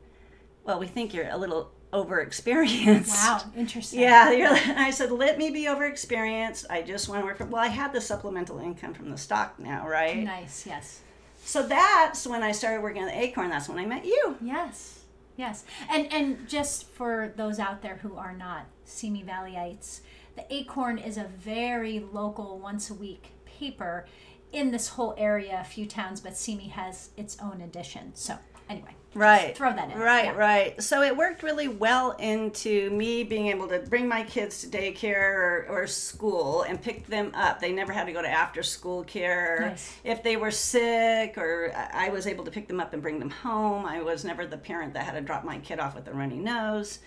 Well, 0.63 0.79
we 0.79 0.87
think 0.87 1.13
you're 1.13 1.29
a 1.29 1.37
little 1.37 1.71
overexperienced. 1.91 3.09
Wow. 3.09 3.41
Interesting. 3.55 3.99
Yeah, 3.99 4.31
you're, 4.31 4.49
I 4.77 4.91
said, 4.91 5.11
let 5.11 5.37
me 5.37 5.49
be 5.49 5.65
overexperienced. 5.65 6.65
I 6.69 6.81
just 6.81 7.09
want 7.09 7.21
to 7.21 7.25
work 7.25 7.37
for. 7.37 7.45
Well, 7.45 7.61
I 7.61 7.67
had 7.67 7.93
the 7.93 8.01
supplemental 8.01 8.59
income 8.59 8.93
from 8.93 9.11
the 9.11 9.17
stock 9.17 9.59
now, 9.59 9.87
right? 9.87 10.23
Nice. 10.23 10.65
Yes. 10.65 11.01
So 11.43 11.67
that's 11.67 12.27
when 12.27 12.43
I 12.43 12.51
started 12.51 12.81
working 12.81 13.01
at 13.01 13.09
the 13.09 13.19
Acorn. 13.19 13.49
That's 13.49 13.67
when 13.67 13.79
I 13.79 13.85
met 13.85 14.05
you. 14.05 14.37
Yes. 14.41 14.99
Yes. 15.37 15.65
And 15.89 16.11
and 16.13 16.47
just 16.47 16.87
for 16.89 17.33
those 17.35 17.59
out 17.59 17.81
there 17.81 17.97
who 17.97 18.15
are 18.15 18.35
not 18.35 18.65
Simi 18.85 19.23
Valleyites, 19.23 20.01
the 20.35 20.45
Acorn 20.53 20.97
is 20.97 21.17
a 21.17 21.25
very 21.25 21.99
local 21.99 22.59
once 22.59 22.89
a 22.89 22.93
week 22.93 23.29
paper 23.45 24.05
in 24.51 24.71
this 24.71 24.89
whole 24.89 25.15
area, 25.17 25.59
a 25.61 25.63
few 25.63 25.85
towns, 25.85 26.19
but 26.19 26.37
Simi 26.37 26.67
has 26.67 27.09
its 27.15 27.37
own 27.41 27.61
edition. 27.61 28.11
So 28.13 28.37
anyway. 28.71 28.95
Right. 29.13 29.57
Throw 29.57 29.73
that 29.73 29.91
in. 29.91 29.99
Right, 29.99 30.25
Yeah. 30.25 30.31
right. 30.31 30.81
So 30.81 31.01
it 31.01 31.17
worked 31.17 31.43
really 31.43 31.67
well 31.67 32.11
into 32.11 32.89
me 32.91 33.25
being 33.25 33.47
able 33.47 33.67
to 33.67 33.79
bring 33.79 34.07
my 34.07 34.23
kids 34.23 34.61
to 34.61 34.67
daycare 34.67 35.33
or, 35.33 35.65
or 35.69 35.85
school 35.87 36.61
and 36.61 36.81
pick 36.81 37.07
them 37.07 37.31
up. 37.35 37.59
They 37.59 37.73
never 37.73 37.91
had 37.91 38.05
to 38.05 38.13
go 38.13 38.21
to 38.21 38.29
after 38.29 38.63
school 38.63 39.03
care. 39.03 39.67
Nice. 39.71 39.91
If 40.05 40.23
they 40.23 40.37
were 40.37 40.51
sick 40.51 41.37
or 41.37 41.73
I 41.75 42.07
I 42.07 42.09
was 42.09 42.25
able 42.25 42.45
to 42.45 42.51
pick 42.51 42.67
them 42.69 42.79
up 42.79 42.93
and 42.93 43.01
bring 43.01 43.19
them 43.19 43.29
home, 43.29 43.85
I 43.85 44.01
was 44.01 44.23
never 44.23 44.47
the 44.47 44.57
parent 44.57 44.93
that 44.93 45.03
had 45.03 45.13
to 45.15 45.21
drop 45.21 45.43
my 45.43 45.59
kid 45.59 45.79
off 45.79 45.93
with 45.93 46.07
a 46.07 46.13
runny 46.13 46.39
nose. 46.39 46.99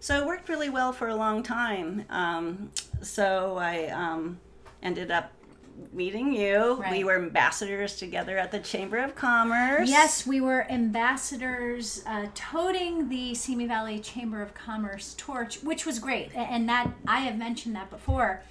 So 0.00 0.16
it 0.20 0.24
worked 0.26 0.48
really 0.48 0.70
well 0.70 0.92
for 0.92 1.08
a 1.08 1.14
long 1.16 1.42
time. 1.42 2.04
Um, 2.08 2.70
so 3.02 3.56
I 3.58 3.86
um, 3.88 4.38
ended 4.80 5.10
up 5.10 5.32
meeting 5.92 6.32
you. 6.32 6.84
We 6.90 7.04
were 7.04 7.16
ambassadors 7.16 7.96
together 7.96 8.38
at 8.38 8.50
the 8.50 8.58
Chamber 8.58 8.98
of 8.98 9.14
Commerce. 9.14 9.88
Yes, 9.88 10.26
we 10.26 10.40
were 10.40 10.70
ambassadors 10.70 12.02
uh, 12.06 12.26
toting 12.34 13.08
the 13.08 13.34
Simi 13.34 13.66
Valley 13.66 13.98
Chamber 13.98 14.42
of 14.42 14.54
Commerce 14.54 15.14
torch, 15.16 15.62
which 15.62 15.86
was 15.86 15.98
great. 15.98 16.34
And 16.34 16.68
that 16.68 16.90
I 17.06 17.20
have 17.20 17.36
mentioned 17.38 17.74
that 17.76 17.90
before. 17.90 18.42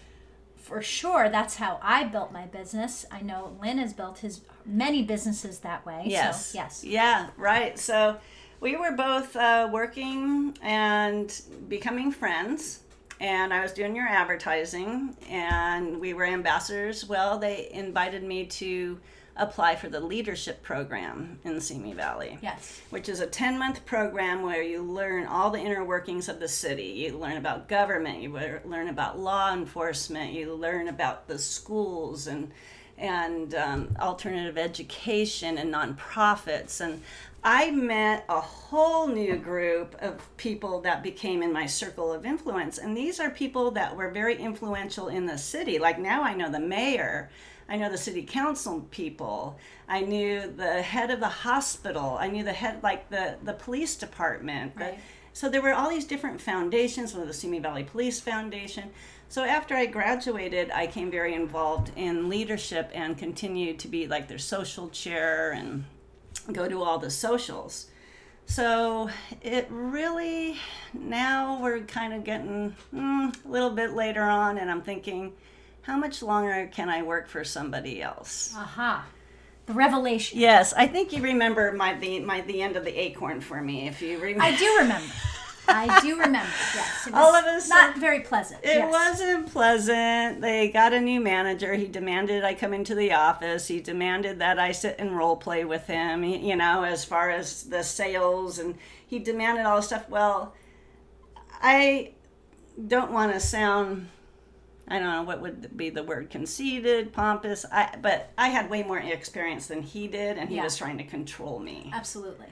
For 0.55 0.81
sure, 0.81 1.29
that's 1.29 1.55
how 1.55 1.79
I 1.81 2.03
built 2.03 2.33
my 2.33 2.45
business. 2.45 3.05
I 3.09 3.21
know 3.21 3.55
Lynn 3.61 3.77
has 3.77 3.93
built 3.93 4.19
his 4.19 4.41
many 4.65 5.01
businesses 5.01 5.59
that 5.59 5.85
way. 5.85 6.03
Yes. 6.05 6.47
So, 6.47 6.57
yes. 6.57 6.83
Yeah, 6.83 7.29
right. 7.37 7.79
So 7.79 8.17
we 8.59 8.75
were 8.75 8.91
both 8.91 9.35
uh, 9.35 9.69
working 9.71 10.57
and 10.61 11.41
becoming 11.69 12.11
friends. 12.11 12.81
And 13.19 13.53
I 13.53 13.61
was 13.61 13.71
doing 13.73 13.95
your 13.95 14.07
advertising, 14.07 15.15
and 15.29 15.99
we 15.99 16.13
were 16.13 16.25
ambassadors. 16.25 17.07
Well, 17.07 17.39
they 17.39 17.69
invited 17.71 18.23
me 18.23 18.45
to 18.45 18.99
apply 19.39 19.75
for 19.75 19.87
the 19.87 19.99
leadership 19.99 20.63
program 20.63 21.39
in 21.43 21.61
Simi 21.61 21.93
Valley 21.93 22.39
Yes. 22.41 22.81
which 22.89 23.07
is 23.07 23.19
a 23.19 23.27
10 23.27 23.59
month 23.59 23.85
program 23.85 24.41
where 24.41 24.63
you 24.63 24.81
learn 24.81 25.27
all 25.27 25.51
the 25.51 25.59
inner 25.59 25.83
workings 25.85 26.27
of 26.27 26.39
the 26.39 26.47
city. 26.47 26.85
You 26.85 27.17
learn 27.17 27.37
about 27.37 27.67
government, 27.67 28.21
you 28.23 28.31
learn 28.33 28.87
about 28.89 29.19
law 29.19 29.53
enforcement, 29.53 30.33
you 30.33 30.55
learn 30.55 30.87
about 30.87 31.27
the 31.27 31.37
schools 31.37 32.25
and 32.27 32.51
and 32.99 33.53
um, 33.53 33.95
alternative 33.99 34.57
education 34.57 35.59
and 35.59 35.71
nonprofits. 35.71 36.81
And 36.81 37.03
I 37.43 37.71
met 37.71 38.25
a 38.27 38.41
whole 38.41 39.07
new 39.07 39.37
group 39.37 39.95
of 39.99 40.35
people 40.37 40.81
that 40.81 41.03
became 41.03 41.41
in 41.43 41.53
my 41.53 41.65
circle 41.65 42.11
of 42.11 42.25
influence. 42.25 42.77
And 42.77 42.95
these 42.95 43.19
are 43.19 43.29
people 43.29 43.71
that 43.71 43.95
were 43.95 44.09
very 44.09 44.35
influential 44.35 45.07
in 45.07 45.25
the 45.25 45.37
city. 45.37 45.79
Like 45.79 45.99
now 45.99 46.23
I 46.23 46.33
know 46.33 46.51
the 46.51 46.59
mayor. 46.59 47.29
I 47.69 47.77
know 47.77 47.89
the 47.89 47.97
city 47.97 48.23
council 48.23 48.87
people. 48.91 49.57
I 49.87 50.01
knew 50.01 50.51
the 50.51 50.81
head 50.81 51.11
of 51.11 51.19
the 51.19 51.27
hospital. 51.27 52.17
I 52.19 52.27
knew 52.27 52.43
the 52.43 52.53
head, 52.53 52.81
like 52.81 53.09
the 53.09 53.37
the 53.43 53.53
police 53.53 53.95
department. 53.95 54.73
Right. 54.75 54.99
so 55.33 55.49
there 55.49 55.61
were 55.61 55.73
all 55.73 55.89
these 55.89 56.05
different 56.05 56.41
foundations, 56.41 57.13
one 57.13 57.21
of 57.21 57.27
the 57.27 57.33
Simi 57.33 57.59
Valley 57.59 57.83
Police 57.83 58.19
Foundation. 58.19 58.89
So 59.29 59.43
after 59.43 59.75
I 59.75 59.85
graduated, 59.85 60.71
I 60.71 60.87
came 60.87 61.11
very 61.11 61.33
involved 61.33 61.91
in 61.97 62.29
leadership 62.29 62.89
and 62.93 63.17
continued 63.17 63.79
to 63.79 63.89
be 63.89 64.07
like 64.07 64.29
their 64.29 64.37
social 64.37 64.89
chair 64.89 65.51
and 65.51 65.83
go 66.51 66.67
to 66.67 66.81
all 66.81 66.97
the 66.99 67.09
socials. 67.09 67.87
So 68.45 69.09
it 69.41 69.67
really 69.69 70.57
now 70.93 71.61
we're 71.61 71.81
kind 71.81 72.13
of 72.13 72.23
getting 72.23 72.75
mm, 72.93 73.45
a 73.45 73.47
little 73.47 73.71
bit 73.71 73.91
later 73.93 74.23
on, 74.23 74.57
and 74.57 74.71
I'm 74.71 74.81
thinking, 74.81 75.33
how 75.81 75.97
much 75.97 76.21
longer 76.21 76.69
can 76.71 76.89
I 76.89 77.03
work 77.03 77.27
for 77.27 77.43
somebody 77.43 78.01
else? 78.01 78.53
Aha. 78.55 79.05
The 79.65 79.73
revelation. 79.73 80.39
Yes, 80.39 80.73
I 80.73 80.87
think 80.87 81.11
you 81.11 81.21
remember 81.21 81.73
my 81.73 81.95
the 81.95 82.21
my 82.21 82.41
the 82.41 82.61
end 82.61 82.77
of 82.77 82.85
the 82.85 82.97
acorn 82.97 83.41
for 83.41 83.61
me. 83.61 83.87
If 83.87 84.01
you 84.01 84.17
remember, 84.17 84.43
I 84.43 84.55
do 84.55 84.77
remember. 84.79 85.13
I 85.67 85.99
do 86.01 86.11
remember. 86.19 86.49
Yes. 86.75 87.07
It 87.07 87.13
was 87.13 87.21
All 87.23 87.35
of 87.35 87.45
a 87.45 87.67
not 87.67 87.97
very 87.97 88.21
pleasant. 88.21 88.63
It 88.63 88.69
yes. 88.77 88.91
wasn't 88.91 89.51
pleasant. 89.51 90.41
They 90.41 90.69
got 90.69 90.93
a 90.93 90.99
new 90.99 91.19
manager. 91.19 91.73
He 91.75 91.87
demanded 91.87 92.43
I 92.43 92.53
come 92.53 92.73
into 92.73 92.95
the 92.95 93.13
office. 93.13 93.67
He 93.67 93.79
demanded 93.79 94.39
that 94.39 94.59
I 94.59 94.71
sit 94.71 94.95
and 94.99 95.17
role 95.17 95.35
play 95.35 95.65
with 95.65 95.87
him, 95.87 96.23
you 96.23 96.55
know, 96.55 96.83
as 96.83 97.03
far 97.05 97.29
as 97.29 97.63
the 97.63 97.83
sales. 97.83 98.59
And 98.59 98.75
he 99.05 99.19
demanded 99.19 99.65
all 99.65 99.77
this 99.77 99.87
stuff. 99.87 100.09
Well, 100.09 100.53
I 101.61 102.11
don't 102.87 103.11
want 103.11 103.33
to 103.33 103.39
sound, 103.39 104.09
I 104.87 104.99
don't 104.99 105.07
know 105.11 105.23
what 105.23 105.41
would 105.41 105.75
be 105.75 105.89
the 105.89 106.03
word, 106.03 106.29
conceited, 106.29 107.11
pompous. 107.13 107.65
I, 107.71 107.95
but 108.01 108.31
I 108.37 108.49
had 108.49 108.69
way 108.69 108.83
more 108.83 108.99
experience 108.99 109.67
than 109.67 109.81
he 109.81 110.07
did, 110.07 110.37
and 110.37 110.49
he 110.49 110.57
Yeah. 110.57 110.63
was 110.63 110.77
trying 110.77 110.97
to 110.99 111.03
control 111.03 111.59
me. 111.59 111.89
Absolutely. 111.93 112.47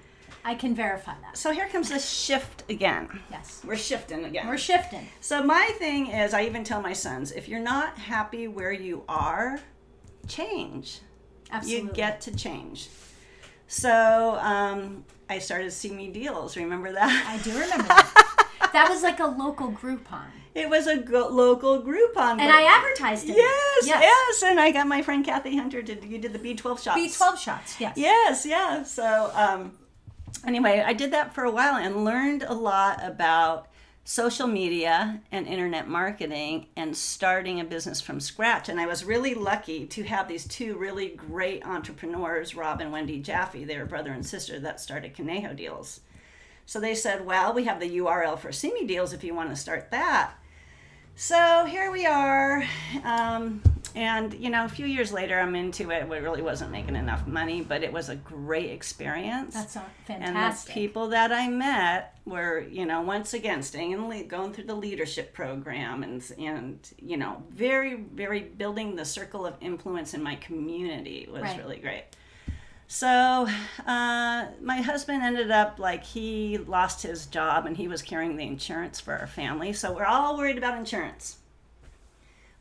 I 0.48 0.54
can 0.54 0.76
verify 0.76 1.14
that. 1.24 1.36
So 1.38 1.50
here 1.52 1.68
comes 1.68 1.90
this 1.90 2.08
shift 2.08 2.70
again. 2.70 3.10
Yes. 3.32 3.62
We're 3.66 3.76
shifting 3.76 4.26
again. 4.26 4.48
We're 4.48 4.60
shifting. 4.60 5.08
So 5.20 5.42
my 5.42 5.66
thing 5.80 6.06
is, 6.08 6.36
I 6.36 6.44
even 6.46 6.64
tell 6.64 6.82
my 6.84 6.94
sons, 6.94 7.32
if 7.32 7.50
you're 7.50 7.60
not 7.60 7.98
happy 7.98 8.48
where 8.48 8.72
you 8.72 9.04
are, 9.10 9.60
change. 10.28 11.00
Absolutely. 11.52 11.88
You 11.90 11.94
get 11.96 12.22
to 12.22 12.36
change. 12.36 12.90
So 13.68 14.38
um, 14.40 15.04
I 15.30 15.40
started 15.40 15.72
Simi 15.72 16.10
Deals. 16.10 16.56
Remember 16.56 16.92
that? 16.92 17.26
I 17.28 17.38
do 17.44 17.52
remember 17.52 17.88
that. 17.88 18.70
that 18.72 18.88
was 18.90 19.02
like 19.02 19.20
a 19.20 19.26
local 19.26 19.72
Groupon. 19.72 20.28
It 20.54 20.70
was 20.70 20.86
a 20.86 20.98
go- 20.98 21.28
local 21.30 21.82
Groupon. 21.82 22.40
And 22.40 22.44
I 22.52 22.64
advertised 22.78 23.28
it. 23.28 23.36
yes, 23.36 23.88
Yes. 23.88 24.02
yes, 24.04 24.44
and 24.44 24.60
I 24.60 24.70
got 24.72 24.88
my 24.88 25.02
friend 25.02 25.26
Kathy 25.26 25.58
Hunter. 25.58 25.82
Did 25.82 26.04
you 26.06 26.20
did 26.20 26.34
the 26.34 26.40
B12 26.40 26.84
shots? 26.84 27.00
B12 27.18 27.38
shots. 27.40 27.82
Yes. 27.82 27.98
Yes, 27.98 28.46
yeah. 28.46 28.84
So 28.84 29.32
um, 29.34 29.74
anyway, 30.46 30.84
I 30.86 30.94
did 30.94 31.12
that 31.12 31.34
for 31.34 31.44
a 31.44 31.52
while 31.52 31.76
and 31.76 32.06
learned 32.06 32.44
a 32.44 32.54
lot 32.54 33.04
about 33.04 33.68
social 34.08 34.46
media 34.46 35.20
and 35.32 35.48
internet 35.48 35.88
marketing 35.88 36.68
and 36.76 36.96
starting 36.96 37.60
a 37.60 37.64
business 37.64 38.00
from 38.00 38.20
scratch. 38.20 38.70
And 38.70 38.80
I 38.80 38.86
was 38.86 39.04
really 39.04 39.34
lucky 39.34 39.88
to 39.88 40.04
have 40.04 40.28
these 40.28 40.48
two 40.48 40.78
really 40.78 41.10
great 41.10 41.66
entrepreneurs, 41.66 42.56
Rob 42.56 42.82
and 42.82 42.92
Wendy 42.92 43.20
Jaffe. 43.20 43.66
They 43.66 43.78
were 43.78 43.86
brother 43.86 44.12
and 44.12 44.24
sister 44.24 44.60
that 44.60 44.80
started 44.80 45.16
Conejo 45.16 45.54
Deals. 45.54 46.02
So 46.68 46.80
they 46.80 46.94
said, 46.94 47.26
well, 47.26 47.54
we 47.54 47.64
have 47.66 47.80
the 47.80 47.98
URL 47.98 48.38
for 48.38 48.52
Simi 48.52 48.86
Deals 48.86 49.12
if 49.12 49.24
you 49.24 49.34
want 49.34 49.50
to 49.50 49.56
start 49.56 49.90
that. 49.90 50.34
So 51.16 51.66
here 51.66 51.92
we 51.92 52.06
are. 52.06 52.64
Um, 53.04 53.62
and, 53.96 54.34
you 54.34 54.50
know, 54.50 54.66
a 54.66 54.70
few 54.70 54.86
years 54.86 55.12
later, 55.14 55.40
I'm 55.40 55.56
into 55.56 55.90
it. 55.92 56.08
We 56.08 56.18
really 56.18 56.42
wasn't 56.42 56.72
making 56.72 56.96
enough 56.96 57.26
money, 57.26 57.62
but 57.62 57.82
it 57.84 57.92
was 57.94 58.10
a 58.10 58.16
great 58.16 58.70
experience. 58.72 59.54
That's 59.54 59.76
not 59.76 59.90
and 60.10 60.36
the 60.36 60.72
people 60.72 61.10
that 61.10 61.32
I 61.32 61.48
met 61.48 62.18
were, 62.26 62.60
you 62.60 62.86
know, 62.86 63.02
once 63.02 63.34
again 63.34 63.64
staying 63.64 63.92
in 63.92 64.08
le- 64.10 64.24
going 64.24 64.54
through 64.54 64.66
the 64.66 64.76
leadership 64.76 65.34
program 65.34 66.04
and 66.04 66.24
and 66.38 66.80
you 67.02 67.18
know, 67.18 67.44
very 67.50 67.96
very 67.96 68.42
building 68.42 68.96
the 68.96 69.06
circle 69.06 69.46
of 69.46 69.56
influence 69.62 70.14
in 70.14 70.22
my 70.22 70.36
community 70.36 71.28
was 71.32 71.44
Right. 71.44 71.58
really 71.58 71.78
great. 71.78 72.04
So, 72.88 73.48
uh, 73.88 74.46
my 74.62 74.82
husband 74.82 75.24
ended 75.24 75.50
up 75.50 75.80
like 75.80 76.04
he 76.04 76.58
lost 76.60 77.02
his 77.02 77.26
job 77.26 77.66
and 77.66 77.76
he 77.76 77.88
was 77.88 78.02
carrying 78.04 78.36
the 78.38 78.46
insurance 78.46 79.00
for 79.00 79.16
our 79.16 79.26
family. 79.28 79.74
So 79.74 79.92
we're 79.94 80.06
all 80.06 80.38
worried 80.38 80.58
about 80.58 80.78
insurance. 80.78 81.38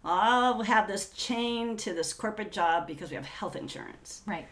I'll 0.05 0.63
have 0.63 0.87
this 0.87 1.11
chain 1.11 1.77
to 1.79 1.95
this 1.95 2.13
corporate 2.13 2.53
job 2.53 2.87
because 2.87 3.11
we 3.11 3.17
have 3.17 3.27
health 3.27 3.57
insurance. 3.57 4.23
right. 4.27 4.47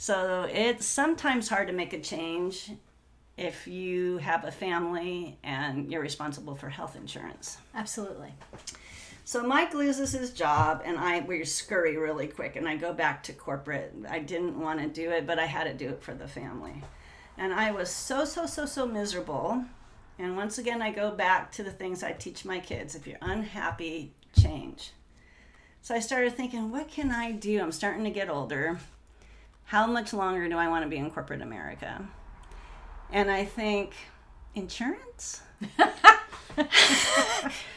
So 0.00 0.48
it's 0.52 0.86
sometimes 0.86 1.48
hard 1.48 1.66
to 1.66 1.74
make 1.74 1.92
a 1.92 1.98
change 2.00 2.70
if 3.36 3.66
you 3.66 4.18
have 4.18 4.44
a 4.44 4.52
family 4.52 5.38
and 5.42 5.90
you're 5.90 6.00
responsible 6.00 6.54
for 6.54 6.68
health 6.68 6.94
insurance. 6.94 7.58
Absolutely. 7.74 8.32
So 9.24 9.42
Mike 9.42 9.74
loses 9.74 10.12
his 10.12 10.32
job 10.32 10.82
and 10.84 10.98
I 10.98 11.20
we 11.20 11.44
scurry 11.44 11.96
really 11.96 12.28
quick 12.28 12.54
and 12.56 12.68
I 12.68 12.76
go 12.76 12.92
back 12.92 13.24
to 13.24 13.32
corporate. 13.32 13.92
I 14.08 14.20
didn't 14.20 14.58
want 14.60 14.80
to 14.80 14.86
do 14.86 15.10
it, 15.10 15.26
but 15.26 15.38
I 15.38 15.46
had 15.46 15.64
to 15.64 15.74
do 15.74 15.88
it 15.90 16.02
for 16.02 16.14
the 16.14 16.28
family. 16.28 16.82
And 17.36 17.52
I 17.52 17.70
was 17.72 17.90
so 17.90 18.24
so 18.24 18.46
so 18.46 18.66
so 18.66 18.86
miserable. 18.86 19.64
And 20.18 20.36
once 20.36 20.58
again 20.58 20.80
I 20.80 20.92
go 20.92 21.10
back 21.10 21.50
to 21.52 21.62
the 21.62 21.72
things 21.72 22.02
I 22.02 22.12
teach 22.12 22.44
my 22.44 22.60
kids. 22.60 22.94
If 22.94 23.06
you're 23.06 23.18
unhappy, 23.20 24.12
change. 24.40 24.92
So 25.88 25.94
I 25.94 26.00
started 26.00 26.36
thinking, 26.36 26.70
what 26.70 26.90
can 26.90 27.10
I 27.10 27.32
do? 27.32 27.62
I'm 27.62 27.72
starting 27.72 28.04
to 28.04 28.10
get 28.10 28.28
older. 28.28 28.78
How 29.64 29.86
much 29.86 30.12
longer 30.12 30.46
do 30.46 30.58
I 30.58 30.68
want 30.68 30.84
to 30.84 30.88
be 30.90 30.98
in 30.98 31.10
corporate 31.10 31.40
America? 31.40 32.06
And 33.10 33.30
I 33.30 33.46
think 33.46 33.94
insurance? 34.54 35.40
That's 35.78 36.68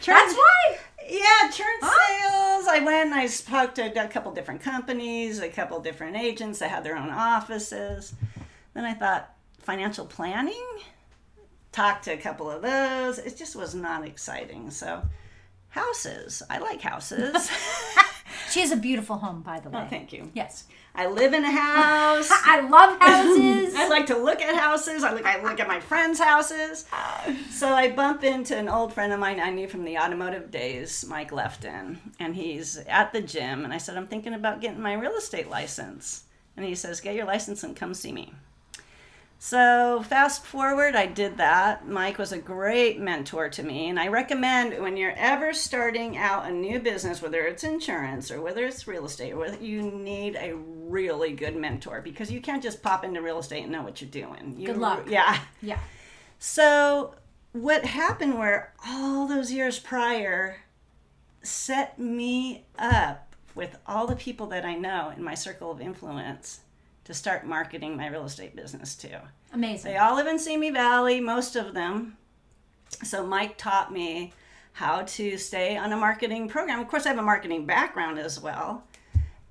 why. 0.04 0.78
Yeah, 1.08 1.46
insurance 1.46 1.84
sales. 1.84 2.68
I 2.68 2.82
went 2.84 3.12
and 3.12 3.16
I 3.16 3.28
spoke 3.28 3.76
to 3.76 3.84
a 3.84 4.08
couple 4.10 4.34
different 4.34 4.60
companies, 4.60 5.40
a 5.40 5.48
couple 5.48 5.80
different 5.80 6.18
agents 6.18 6.60
that 6.60 6.70
had 6.70 6.84
their 6.84 6.98
own 6.98 7.12
offices. 7.12 8.14
Then 8.74 8.84
I 8.84 8.94
thought, 8.94 9.34
financial 9.60 10.06
planning? 10.06 10.68
talked 11.72 12.04
to 12.04 12.12
a 12.12 12.18
couple 12.18 12.52
of 12.52 12.62
those. 12.62 13.20
It 13.20 13.38
just 13.38 13.56
was 13.56 13.74
not 13.74 14.06
exciting. 14.06 14.70
So, 14.70 15.02
houses. 15.72 16.44
I 16.50 16.60
like 16.60 16.82
houses. 16.82 17.52
She 18.52 18.60
has 18.60 18.72
a 18.72 18.78
beautiful 18.78 19.18
home, 19.18 19.42
by 19.42 19.60
the 19.62 19.70
oh, 19.70 19.72
way. 19.72 19.84
oh, 19.86 19.88
thank 19.90 20.12
you. 20.12 20.30
Yes. 20.34 20.66
I 20.94 21.08
live 21.08 21.34
in 21.34 21.46
a 21.46 21.52
house. 21.52 22.30
I 22.32 22.60
love 22.60 23.00
houses. 23.00 23.76
I 23.76 23.88
like 23.88 24.08
to 24.08 24.18
look 24.18 24.42
at 24.42 24.56
houses. 24.56 25.04
I 25.06 25.14
look. 25.14 25.26
I 25.26 25.42
look 25.42 25.62
at 25.62 25.70
my 25.70 25.80
friends' 25.80 26.20
houses. 26.20 26.86
So 27.50 27.70
I 27.70 27.92
bump 27.92 28.26
into 28.26 28.58
an 28.58 28.68
old 28.68 28.94
friend 28.94 29.14
of 29.14 29.20
mine 29.20 29.40
I 29.40 29.52
knew 29.52 29.70
from 29.70 29.86
the 29.86 29.98
automotive 29.98 30.52
days, 30.52 31.06
Mike 31.08 31.32
Lefton, 31.32 32.00
and 32.20 32.36
he's 32.36 32.76
at 32.90 33.14
the 33.14 33.22
gym. 33.22 33.64
And 33.64 33.74
I 33.74 33.78
said, 33.78 33.96
I'm 33.96 34.08
thinking 34.08 34.34
about 34.34 34.60
getting 34.60 34.82
my 34.82 34.94
real 34.96 35.16
estate 35.16 35.50
license. 35.50 36.26
And 36.58 36.66
he 36.66 36.76
says, 36.76 37.00
Get 37.00 37.16
your 37.16 37.26
license 37.26 37.64
and 37.64 37.74
come 37.74 37.94
see 37.94 38.12
me. 38.12 38.34
So 39.44 40.04
fast 40.04 40.46
forward, 40.46 40.96
I 40.96 41.08
did 41.08 41.38
that. 41.38 41.88
Mike 41.88 42.20
was 42.20 42.32
a 42.32 42.38
great 42.38 43.00
mentor 43.00 43.50
to 43.50 43.64
me, 43.64 43.90
and 43.90 44.00
I 44.00 44.08
recommend 44.08 44.80
when 44.80 44.96
you're 44.96 45.16
ever 45.18 45.52
starting 45.52 46.16
out 46.16 46.46
a 46.46 46.52
new 46.52 46.78
business, 46.78 47.24
whether 47.24 47.42
it's 47.48 47.64
insurance 47.64 48.30
or 48.30 48.40
whether 48.40 48.64
it's 48.64 48.88
real 48.88 49.04
estate, 49.04 49.34
or 49.34 49.38
whether 49.38 49.58
you 49.58 49.82
need 49.82 50.36
a 50.36 50.54
really 50.54 51.32
good 51.32 51.56
mentor 51.56 52.02
because 52.02 52.32
you 52.32 52.40
can't 52.40 52.62
just 52.62 52.84
pop 52.84 53.04
into 53.04 53.20
real 53.20 53.40
estate 53.40 53.64
and 53.64 53.72
know 53.72 53.82
what 53.82 54.00
you're 54.00 54.12
doing. 54.12 54.54
You, 54.60 54.68
Good 54.68 54.78
luck. 54.78 55.08
Yeah. 55.10 55.40
yeah. 55.64 55.80
So 56.38 57.16
what 57.52 57.84
happened 57.84 58.38
where 58.38 58.76
all 58.86 59.28
those 59.28 59.52
years 59.52 59.80
prior 59.80 60.58
set 61.42 61.98
me 61.98 62.66
up 62.78 63.36
with 63.56 63.76
all 63.88 64.06
the 64.06 64.16
people 64.16 64.46
that 64.48 64.66
I 64.66 64.76
know 64.76 65.12
in 65.18 65.24
my 65.24 65.34
circle 65.34 65.72
of 65.72 65.82
influence 65.82 66.60
to 67.06 67.14
start 67.14 67.46
marketing 67.46 67.98
my 67.98 68.08
real 68.08 68.26
estate 68.26 68.56
business 68.56 68.96
to. 68.96 69.22
Amazing. 69.54 69.92
They 69.92 69.98
all 69.98 70.16
live 70.16 70.28
in 70.28 70.40
Simi 70.40 70.70
Valley, 70.70 71.20
most 71.20 71.56
of 71.56 71.74
them. 71.74 72.18
So 73.04 73.26
Mike 73.26 73.58
taught 73.58 73.92
me 73.92 74.34
how 74.74 75.04
to 75.04 75.38
stay 75.38 75.78
on 75.78 75.92
a 75.92 75.98
marketing 75.98 76.48
program. 76.48 76.80
Of 76.80 76.88
course, 76.88 77.06
I 77.06 77.10
have 77.10 77.18
a 77.18 77.24
marketing 77.24 77.66
background 77.66 78.20
as 78.20 78.40
well. 78.40 78.84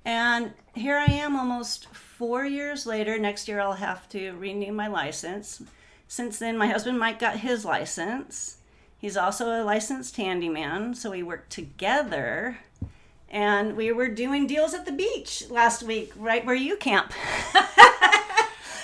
And 0.03 0.53
here 0.73 0.97
I 0.97 1.05
am 1.05 1.35
almost 1.35 1.87
four 1.93 2.45
years 2.45 2.85
later. 2.85 3.19
Next 3.19 3.47
year, 3.47 3.59
I'll 3.59 3.73
have 3.73 4.09
to 4.09 4.31
renew 4.31 4.71
my 4.71 4.87
license. 4.87 5.61
Since 6.07 6.39
then, 6.39 6.57
my 6.57 6.67
husband 6.67 6.97
Mike 6.97 7.19
got 7.19 7.37
his 7.37 7.63
license. 7.65 8.57
He's 8.97 9.17
also 9.17 9.49
a 9.49 9.63
licensed 9.63 10.17
handyman, 10.17 10.93
so 10.93 11.11
we 11.11 11.23
work 11.23 11.49
together. 11.49 12.57
And 13.31 13.77
we 13.77 13.93
were 13.93 14.09
doing 14.09 14.45
deals 14.45 14.73
at 14.73 14.85
the 14.85 14.91
beach 14.91 15.45
last 15.49 15.83
week, 15.83 16.11
right 16.17 16.45
where 16.45 16.53
you 16.53 16.75
camp. 16.75 17.13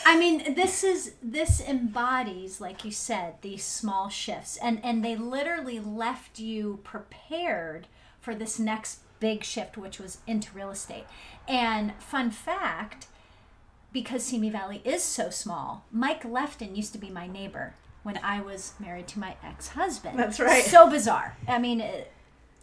I 0.10 0.18
mean, 0.18 0.56
this 0.56 0.86
is 0.86 1.16
this 1.22 1.60
embodies, 1.60 2.62
like 2.62 2.86
you 2.86 2.92
said, 2.92 3.36
these 3.42 3.66
small 3.66 4.08
shifts, 4.08 4.56
and 4.56 4.80
and 4.82 5.04
they 5.04 5.18
literally 5.18 5.82
left 5.82 6.39
you 6.39 6.80
prepared 6.86 7.88
for 8.22 8.34
this 8.34 8.58
next 8.58 9.01
big 9.20 9.44
shift, 9.44 9.77
which 9.77 10.00
was 10.00 10.20
into 10.25 10.54
real 10.54 10.72
estate. 10.72 11.04
And 11.46 11.94
fun 12.00 12.32
fact, 12.32 13.08
because 13.92 14.24
Simi 14.24 14.50
Valley 14.50 14.82
is 14.86 15.04
so 15.04 15.30
small, 15.30 15.84
Mike 15.92 16.24
Lefton 16.24 16.74
used 16.74 16.94
to 16.94 17.00
be 17.00 17.10
my 17.10 17.27
neighbor 17.27 17.74
when 18.04 18.18
I 18.24 18.39
was 18.39 18.75
married 18.80 19.10
to 19.10 19.20
my 19.20 19.36
ex-husband. 19.44 20.18
That's 20.18 20.39
right. 20.39 20.63
So 20.63 20.89
bizarre. 20.89 21.36
I 21.50 21.60
mean, 21.60 21.82
it, 21.82 22.13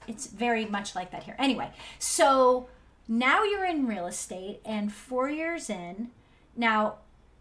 it's 0.08 0.26
very 0.26 0.64
much 0.64 0.94
like 0.94 1.11
that 1.12 1.25
here. 1.25 1.37
Anyway, 1.38 1.70
so 1.99 2.68
now 3.08 3.44
you're 3.44 3.64
in 3.64 3.87
real 3.87 4.06
estate, 4.06 4.61
and 4.64 4.92
four 4.92 5.28
years 5.28 5.68
in, 5.68 6.11
now 6.56 6.96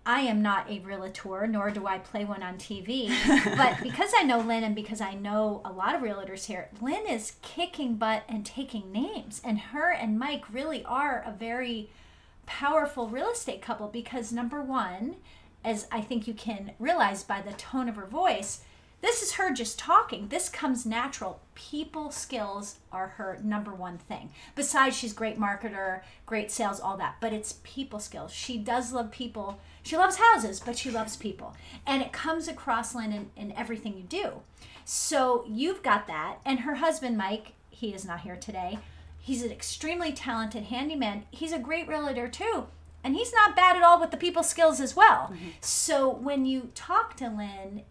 I 0.05 0.21
am 0.21 0.41
not 0.41 0.69
a 0.69 0.79
realtor, 0.79 1.47
nor 1.47 1.71
do 1.71 1.87
I 1.87 1.97
play 1.99 2.25
one 2.25 2.43
on 2.43 2.55
TV. 2.55 3.09
but 3.57 3.81
because 3.81 4.11
I 4.17 4.23
know 4.23 4.39
Lynn 4.39 4.63
and 4.63 4.75
because 4.75 4.99
I 4.99 5.13
know 5.13 5.61
a 5.63 5.71
lot 5.71 5.95
of 5.95 6.01
realtors 6.01 6.45
here, 6.45 6.69
Lynn 6.81 7.07
is 7.07 7.33
kicking 7.41 7.95
butt 7.95 8.23
and 8.27 8.45
taking 8.45 8.91
names. 8.91 9.41
And 9.45 9.59
her 9.59 9.91
and 9.91 10.19
Mike 10.19 10.43
really 10.51 10.83
are 10.83 11.23
a 11.25 11.31
very 11.31 11.89
powerful 12.45 13.07
real 13.07 13.29
estate 13.29 13.61
couple 13.61 13.87
because, 13.87 14.33
number 14.33 14.61
one, 14.61 15.15
as 15.63 15.87
I 15.89 16.01
think 16.01 16.27
you 16.27 16.33
can 16.33 16.71
realize 16.79 17.23
by 17.23 17.41
the 17.41 17.53
tone 17.53 17.87
of 17.87 17.95
her 17.95 18.05
voice, 18.05 18.61
this 19.03 19.21
is 19.21 19.33
her 19.33 19.51
just 19.51 19.77
talking. 19.77 20.29
This 20.29 20.47
comes 20.47 20.85
natural. 20.85 21.41
People 21.55 22.09
skills 22.09 22.77
are 22.89 23.09
her 23.09 23.37
number 23.43 23.73
one 23.73 23.97
thing. 23.97 24.29
Besides, 24.55 24.95
she's 24.95 25.11
great 25.11 25.37
marketer, 25.37 26.03
great 26.25 26.49
sales, 26.49 26.79
all 26.79 26.95
that. 26.95 27.17
But 27.19 27.33
it's 27.33 27.59
people 27.63 27.99
skills. 27.99 28.31
She 28.31 28.57
does 28.57 28.93
love 28.93 29.11
people. 29.11 29.59
She 29.83 29.97
loves 29.97 30.15
houses, 30.15 30.61
but 30.61 30.77
she 30.77 30.89
loves 30.89 31.17
people. 31.17 31.53
And 31.85 32.01
it 32.01 32.13
comes 32.13 32.47
across, 32.47 32.95
Lynn, 32.95 33.11
in, 33.11 33.29
in 33.35 33.51
everything 33.57 33.97
you 33.97 34.03
do. 34.03 34.41
So 34.85 35.43
you've 35.49 35.83
got 35.83 36.07
that. 36.07 36.37
And 36.45 36.61
her 36.61 36.75
husband, 36.75 37.17
Mike, 37.17 37.55
he 37.69 37.93
is 37.93 38.05
not 38.05 38.21
here 38.21 38.37
today. 38.37 38.79
He's 39.19 39.43
an 39.43 39.51
extremely 39.51 40.13
talented 40.13 40.63
handyman. 40.63 41.25
He's 41.29 41.51
a 41.51 41.59
great 41.59 41.89
realtor, 41.89 42.29
too. 42.29 42.67
And 43.03 43.17
he's 43.17 43.33
not 43.33 43.53
bad 43.53 43.75
at 43.75 43.83
all 43.83 43.99
with 43.99 44.11
the 44.11 44.17
people 44.17 44.43
skills 44.43 44.79
as 44.79 44.95
well. 44.95 45.29
Mm-hmm. 45.33 45.49
So 45.59 46.09
when 46.09 46.45
you 46.45 46.69
talk 46.73 47.17
to 47.17 47.25
Lynn, 47.25 47.83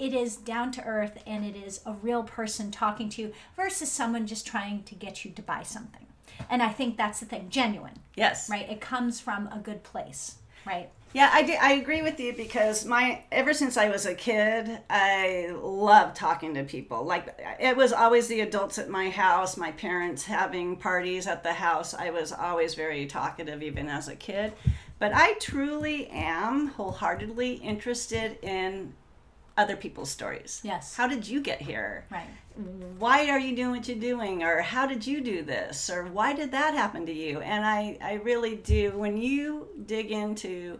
it 0.00 0.14
is 0.14 0.36
down 0.36 0.72
to 0.72 0.84
earth 0.84 1.22
and 1.26 1.44
it 1.44 1.54
is 1.54 1.80
a 1.84 1.92
real 1.92 2.22
person 2.22 2.70
talking 2.70 3.10
to 3.10 3.22
you 3.22 3.32
versus 3.54 3.92
someone 3.92 4.26
just 4.26 4.46
trying 4.46 4.82
to 4.84 4.94
get 4.94 5.24
you 5.24 5.30
to 5.32 5.42
buy 5.42 5.62
something. 5.62 6.06
And 6.48 6.62
I 6.62 6.70
think 6.70 6.96
that's 6.96 7.20
the 7.20 7.26
thing, 7.26 7.48
genuine, 7.50 7.98
Yes. 8.16 8.48
right? 8.48 8.68
It 8.68 8.80
comes 8.80 9.20
from 9.20 9.46
a 9.48 9.58
good 9.58 9.82
place, 9.82 10.36
right? 10.66 10.88
Yeah, 11.12 11.28
I, 11.32 11.42
do, 11.42 11.52
I 11.60 11.72
agree 11.72 12.02
with 12.02 12.18
you 12.20 12.32
because 12.32 12.84
my 12.84 13.24
ever 13.32 13.52
since 13.52 13.76
I 13.76 13.88
was 13.88 14.06
a 14.06 14.14
kid, 14.14 14.78
I 14.88 15.50
love 15.60 16.14
talking 16.14 16.54
to 16.54 16.62
people. 16.62 17.04
Like 17.04 17.36
it 17.58 17.76
was 17.76 17.92
always 17.92 18.28
the 18.28 18.40
adults 18.40 18.78
at 18.78 18.88
my 18.88 19.10
house, 19.10 19.56
my 19.56 19.72
parents 19.72 20.24
having 20.24 20.76
parties 20.76 21.26
at 21.26 21.42
the 21.42 21.52
house. 21.52 21.94
I 21.94 22.10
was 22.10 22.32
always 22.32 22.74
very 22.74 23.06
talkative 23.06 23.60
even 23.62 23.88
as 23.88 24.06
a 24.06 24.14
kid. 24.14 24.52
But 25.00 25.12
I 25.12 25.32
truly 25.40 26.06
am 26.08 26.68
wholeheartedly 26.68 27.54
interested 27.54 28.38
in 28.42 28.92
other 29.60 29.76
people's 29.76 30.10
stories. 30.10 30.60
Yes. 30.62 30.94
How 30.96 31.06
did 31.06 31.28
you 31.28 31.40
get 31.40 31.60
here? 31.62 32.04
Right. 32.10 32.28
why 32.98 33.30
are 33.30 33.38
you 33.38 33.54
doing 33.56 33.70
what 33.70 33.88
you're 33.88 33.98
doing 34.12 34.42
or 34.42 34.60
how 34.60 34.84
did 34.86 35.06
you 35.06 35.20
do 35.20 35.42
this 35.42 35.88
or 35.88 36.04
why 36.06 36.32
did 36.34 36.50
that 36.52 36.74
happen 36.74 37.06
to 37.06 37.12
you 37.12 37.40
and 37.40 37.64
i 37.64 37.96
i 38.02 38.14
really 38.30 38.56
do 38.56 38.90
when 38.98 39.16
you 39.16 39.66
dig 39.86 40.10
into 40.10 40.78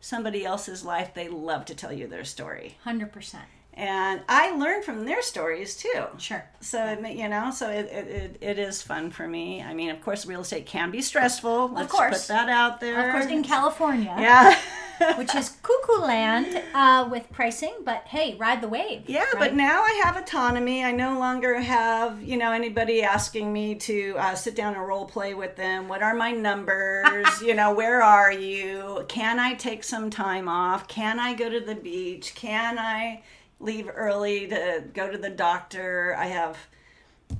somebody 0.00 0.44
else's 0.46 0.84
life 0.84 1.12
they 1.14 1.28
love 1.28 1.64
to 1.66 1.74
tell 1.74 1.92
you 1.92 2.06
their 2.06 2.24
story 2.24 2.76
100%. 2.86 3.34
and 3.74 4.22
i 4.28 4.44
learn 4.56 4.80
from 4.82 5.04
their 5.04 5.20
stories 5.20 5.76
too 5.76 6.04
Sure. 6.18 6.44
so 6.60 6.78
it 6.86 6.98
you 7.16 7.28
know 7.28 7.50
so 7.50 7.68
it, 7.68 7.86
it, 7.86 8.36
it, 8.40 8.58
is 8.58 8.80
fun 8.80 9.10
for 9.10 9.26
me 9.28 9.62
i 9.62 9.74
mean 9.74 9.90
of 9.90 10.00
course 10.00 10.24
real 10.24 10.40
estate 10.42 10.66
can 10.66 10.90
be 10.90 11.02
stressful 11.02 11.68
let's 11.74 11.92
course. 11.92 12.22
put 12.22 12.28
that 12.28 12.48
out 12.48 12.80
there 12.80 13.08
Of 13.08 13.12
course, 13.12 13.26
in 13.30 13.42
California, 13.42 14.14
yeah 14.18 14.56
which 15.16 15.34
is 15.34 15.56
cuckoo 15.62 16.00
land 16.00 16.62
uh, 16.74 17.08
with 17.10 17.30
pricing, 17.30 17.74
but 17.84 18.02
hey, 18.06 18.36
ride 18.36 18.60
the 18.60 18.68
wave. 18.68 19.02
Yeah, 19.06 19.20
right? 19.20 19.38
but 19.38 19.54
now 19.54 19.82
I 19.82 20.00
have 20.04 20.16
autonomy. 20.16 20.84
I 20.84 20.92
no 20.92 21.18
longer 21.18 21.60
have, 21.60 22.22
you 22.22 22.36
know, 22.36 22.52
anybody 22.52 23.02
asking 23.02 23.52
me 23.52 23.74
to 23.76 24.16
uh, 24.18 24.34
sit 24.34 24.54
down 24.54 24.74
and 24.74 24.86
role 24.86 25.06
play 25.06 25.34
with 25.34 25.56
them. 25.56 25.88
What 25.88 26.02
are 26.02 26.14
my 26.14 26.32
numbers? 26.32 27.26
you 27.42 27.54
know, 27.54 27.72
where 27.74 28.02
are 28.02 28.32
you? 28.32 29.04
Can 29.08 29.38
I 29.38 29.54
take 29.54 29.84
some 29.84 30.10
time 30.10 30.48
off? 30.48 30.88
Can 30.88 31.18
I 31.18 31.34
go 31.34 31.48
to 31.48 31.60
the 31.60 31.74
beach? 31.74 32.34
Can 32.34 32.78
I 32.78 33.22
leave 33.60 33.90
early 33.92 34.46
to 34.48 34.84
go 34.92 35.10
to 35.10 35.18
the 35.18 35.30
doctor? 35.30 36.14
I 36.18 36.26
have 36.26 36.58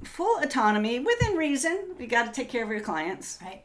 full 0.05 0.39
autonomy 0.41 1.01
within 1.01 1.37
reason. 1.37 1.95
You 1.99 2.07
got 2.07 2.27
to 2.27 2.33
take 2.33 2.49
care 2.49 2.65
of 2.65 2.71
your 2.71 2.81
clients. 2.81 3.39
right. 3.43 3.63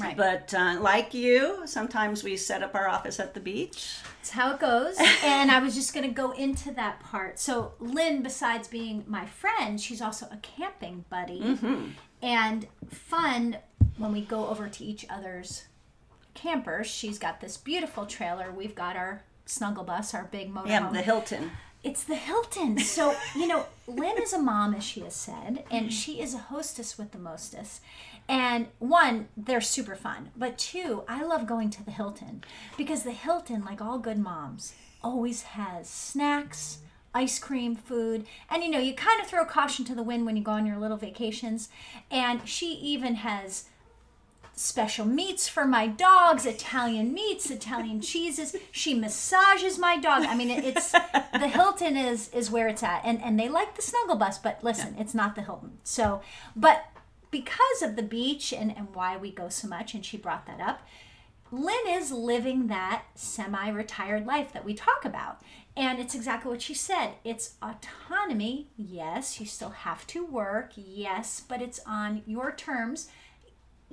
Right. 0.00 0.16
But 0.16 0.52
uh, 0.52 0.78
like 0.80 1.14
you, 1.14 1.62
sometimes 1.66 2.24
we 2.24 2.36
set 2.36 2.62
up 2.62 2.74
our 2.74 2.88
office 2.88 3.20
at 3.20 3.34
the 3.34 3.40
beach. 3.40 3.98
That's 4.18 4.30
how 4.30 4.52
it 4.54 4.60
goes. 4.60 4.96
and 5.24 5.50
I 5.50 5.60
was 5.60 5.74
just 5.74 5.94
going 5.94 6.06
to 6.06 6.12
go 6.12 6.32
into 6.32 6.72
that 6.72 7.00
part. 7.00 7.38
So, 7.38 7.74
Lynn, 7.78 8.22
besides 8.22 8.66
being 8.66 9.04
my 9.06 9.26
friend, 9.26 9.80
she's 9.80 10.02
also 10.02 10.26
a 10.32 10.36
camping 10.38 11.04
buddy. 11.10 11.40
Mm-hmm. 11.40 11.90
And 12.22 12.66
fun 12.88 13.58
when 13.98 14.12
we 14.12 14.22
go 14.22 14.48
over 14.48 14.68
to 14.68 14.84
each 14.84 15.06
other's 15.08 15.64
campers. 16.34 16.86
She's 16.86 17.18
got 17.18 17.40
this 17.40 17.56
beautiful 17.56 18.06
trailer. 18.06 18.50
We've 18.50 18.74
got 18.74 18.96
our 18.96 19.22
snuggle 19.46 19.84
bus, 19.84 20.14
our 20.14 20.24
big 20.24 20.52
motorhome. 20.52 20.68
Yeah, 20.68 20.90
the 20.90 21.02
Hilton. 21.02 21.52
It's 21.82 22.04
the 22.04 22.16
Hilton. 22.16 22.78
So, 22.78 23.14
you 23.36 23.46
know, 23.46 23.66
Lynn 23.86 24.16
is 24.20 24.32
a 24.32 24.38
mom, 24.38 24.74
as 24.74 24.82
she 24.82 25.00
has 25.00 25.14
said, 25.14 25.64
and 25.70 25.92
she 25.92 26.20
is 26.20 26.32
a 26.34 26.38
hostess 26.38 26.96
with 26.96 27.12
the 27.12 27.18
mostess. 27.18 27.80
And 28.28 28.68
one, 28.78 29.28
they're 29.36 29.60
super 29.60 29.94
fun. 29.94 30.30
But 30.36 30.58
two, 30.58 31.04
I 31.08 31.22
love 31.22 31.46
going 31.46 31.70
to 31.70 31.84
the 31.84 31.90
Hilton 31.90 32.42
because 32.76 33.02
the 33.02 33.12
Hilton, 33.12 33.64
like 33.64 33.82
all 33.82 33.98
good 33.98 34.18
moms, 34.18 34.74
always 35.02 35.42
has 35.42 35.88
snacks, 35.88 36.78
ice 37.14 37.38
cream, 37.38 37.76
food. 37.76 38.26
And, 38.48 38.62
you 38.62 38.70
know, 38.70 38.78
you 38.78 38.94
kind 38.94 39.20
of 39.20 39.26
throw 39.26 39.44
caution 39.44 39.84
to 39.86 39.94
the 39.94 40.02
wind 40.02 40.24
when 40.24 40.36
you 40.36 40.42
go 40.42 40.52
on 40.52 40.66
your 40.66 40.78
little 40.78 40.96
vacations. 40.96 41.68
And 42.10 42.48
she 42.48 42.72
even 42.74 43.16
has 43.16 43.66
special 44.56 45.04
meats 45.04 45.48
for 45.48 45.66
my 45.66 45.86
dogs, 45.86 46.46
Italian 46.46 47.12
meats, 47.12 47.50
Italian 47.50 48.00
cheeses. 48.00 48.56
She 48.70 48.94
massages 48.94 49.78
my 49.78 49.96
dog. 49.96 50.24
I 50.24 50.34
mean, 50.34 50.50
it, 50.50 50.64
it's 50.64 50.92
the 50.92 51.48
Hilton 51.48 51.96
is 51.96 52.28
is 52.30 52.50
where 52.50 52.68
it's 52.68 52.82
at, 52.82 53.02
and 53.04 53.22
and 53.22 53.38
they 53.38 53.48
like 53.48 53.74
the 53.74 53.82
snuggle 53.82 54.16
bus, 54.16 54.38
but 54.38 54.62
listen, 54.62 54.94
it's 54.98 55.14
not 55.14 55.34
the 55.34 55.42
Hilton. 55.42 55.78
So, 55.82 56.20
but 56.54 56.86
because 57.34 57.82
of 57.82 57.96
the 57.96 58.02
beach 58.02 58.52
and 58.52 58.70
and 58.76 58.94
why 58.94 59.16
we 59.16 59.32
go 59.32 59.48
so 59.48 59.66
much, 59.66 59.92
and 59.92 60.06
she 60.06 60.16
brought 60.16 60.46
that 60.46 60.60
up. 60.60 60.86
Lynn 61.50 61.88
is 61.88 62.12
living 62.12 62.68
that 62.68 63.06
semi 63.16 63.70
retired 63.70 64.24
life 64.24 64.52
that 64.52 64.64
we 64.64 64.72
talk 64.72 65.04
about. 65.04 65.40
And 65.76 65.98
it's 65.98 66.14
exactly 66.14 66.52
what 66.52 66.62
she 66.62 66.74
said. 66.74 67.14
It's 67.24 67.54
autonomy. 67.60 68.68
Yes, 68.76 69.40
you 69.40 69.46
still 69.46 69.70
have 69.70 70.06
to 70.08 70.24
work. 70.24 70.74
Yes, 70.76 71.42
but 71.48 71.60
it's 71.60 71.80
on 71.84 72.22
your 72.24 72.52
terms 72.52 73.08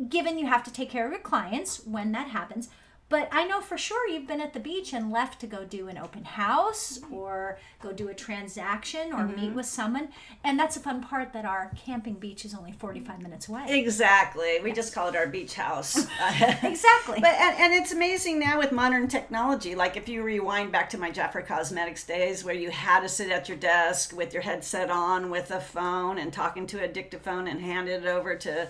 given 0.07 0.37
you 0.37 0.45
have 0.45 0.63
to 0.63 0.71
take 0.71 0.89
care 0.89 1.05
of 1.05 1.11
your 1.11 1.21
clients 1.21 1.83
when 1.85 2.11
that 2.11 2.29
happens. 2.29 2.69
But 3.11 3.27
I 3.33 3.43
know 3.43 3.59
for 3.59 3.77
sure 3.77 4.07
you've 4.07 4.25
been 4.25 4.39
at 4.39 4.53
the 4.53 4.59
beach 4.61 4.93
and 4.93 5.11
left 5.11 5.41
to 5.41 5.47
go 5.47 5.65
do 5.65 5.89
an 5.89 5.97
open 5.97 6.23
house 6.23 6.97
or 7.11 7.59
go 7.81 7.91
do 7.91 8.07
a 8.07 8.13
transaction 8.13 9.11
or 9.11 9.27
meet 9.27 9.47
mm-hmm. 9.47 9.55
with 9.55 9.65
someone. 9.65 10.07
And 10.45 10.57
that's 10.57 10.77
a 10.77 10.79
fun 10.79 11.03
part 11.03 11.33
that 11.33 11.43
our 11.43 11.73
camping 11.75 12.13
beach 12.13 12.45
is 12.45 12.55
only 12.55 12.71
45 12.71 13.21
minutes 13.21 13.49
away. 13.49 13.65
Exactly. 13.67 14.61
We 14.63 14.71
just 14.71 14.95
call 14.95 15.09
it 15.09 15.17
our 15.17 15.27
beach 15.27 15.55
house. 15.55 16.07
Exactly. 16.63 17.19
But 17.19 17.33
and, 17.33 17.57
and 17.59 17.73
it's 17.73 17.91
amazing 17.91 18.39
now 18.39 18.57
with 18.57 18.71
modern 18.71 19.09
technology. 19.09 19.75
Like 19.75 19.97
if 19.97 20.07
you 20.07 20.23
rewind 20.23 20.71
back 20.71 20.89
to 20.91 20.97
my 20.97 21.11
Jafra 21.11 21.45
Cosmetics 21.45 22.05
days, 22.05 22.45
where 22.45 22.55
you 22.55 22.69
had 22.69 23.01
to 23.01 23.09
sit 23.09 23.29
at 23.29 23.49
your 23.49 23.57
desk 23.57 24.15
with 24.15 24.33
your 24.33 24.41
headset 24.41 24.89
on, 24.89 25.29
with 25.29 25.51
a 25.51 25.59
phone, 25.59 26.17
and 26.17 26.31
talking 26.31 26.65
to 26.67 26.81
a 26.81 26.87
dictaphone, 26.87 27.47
and 27.47 27.59
hand 27.59 27.89
it 27.89 28.05
over 28.05 28.35
to, 28.35 28.69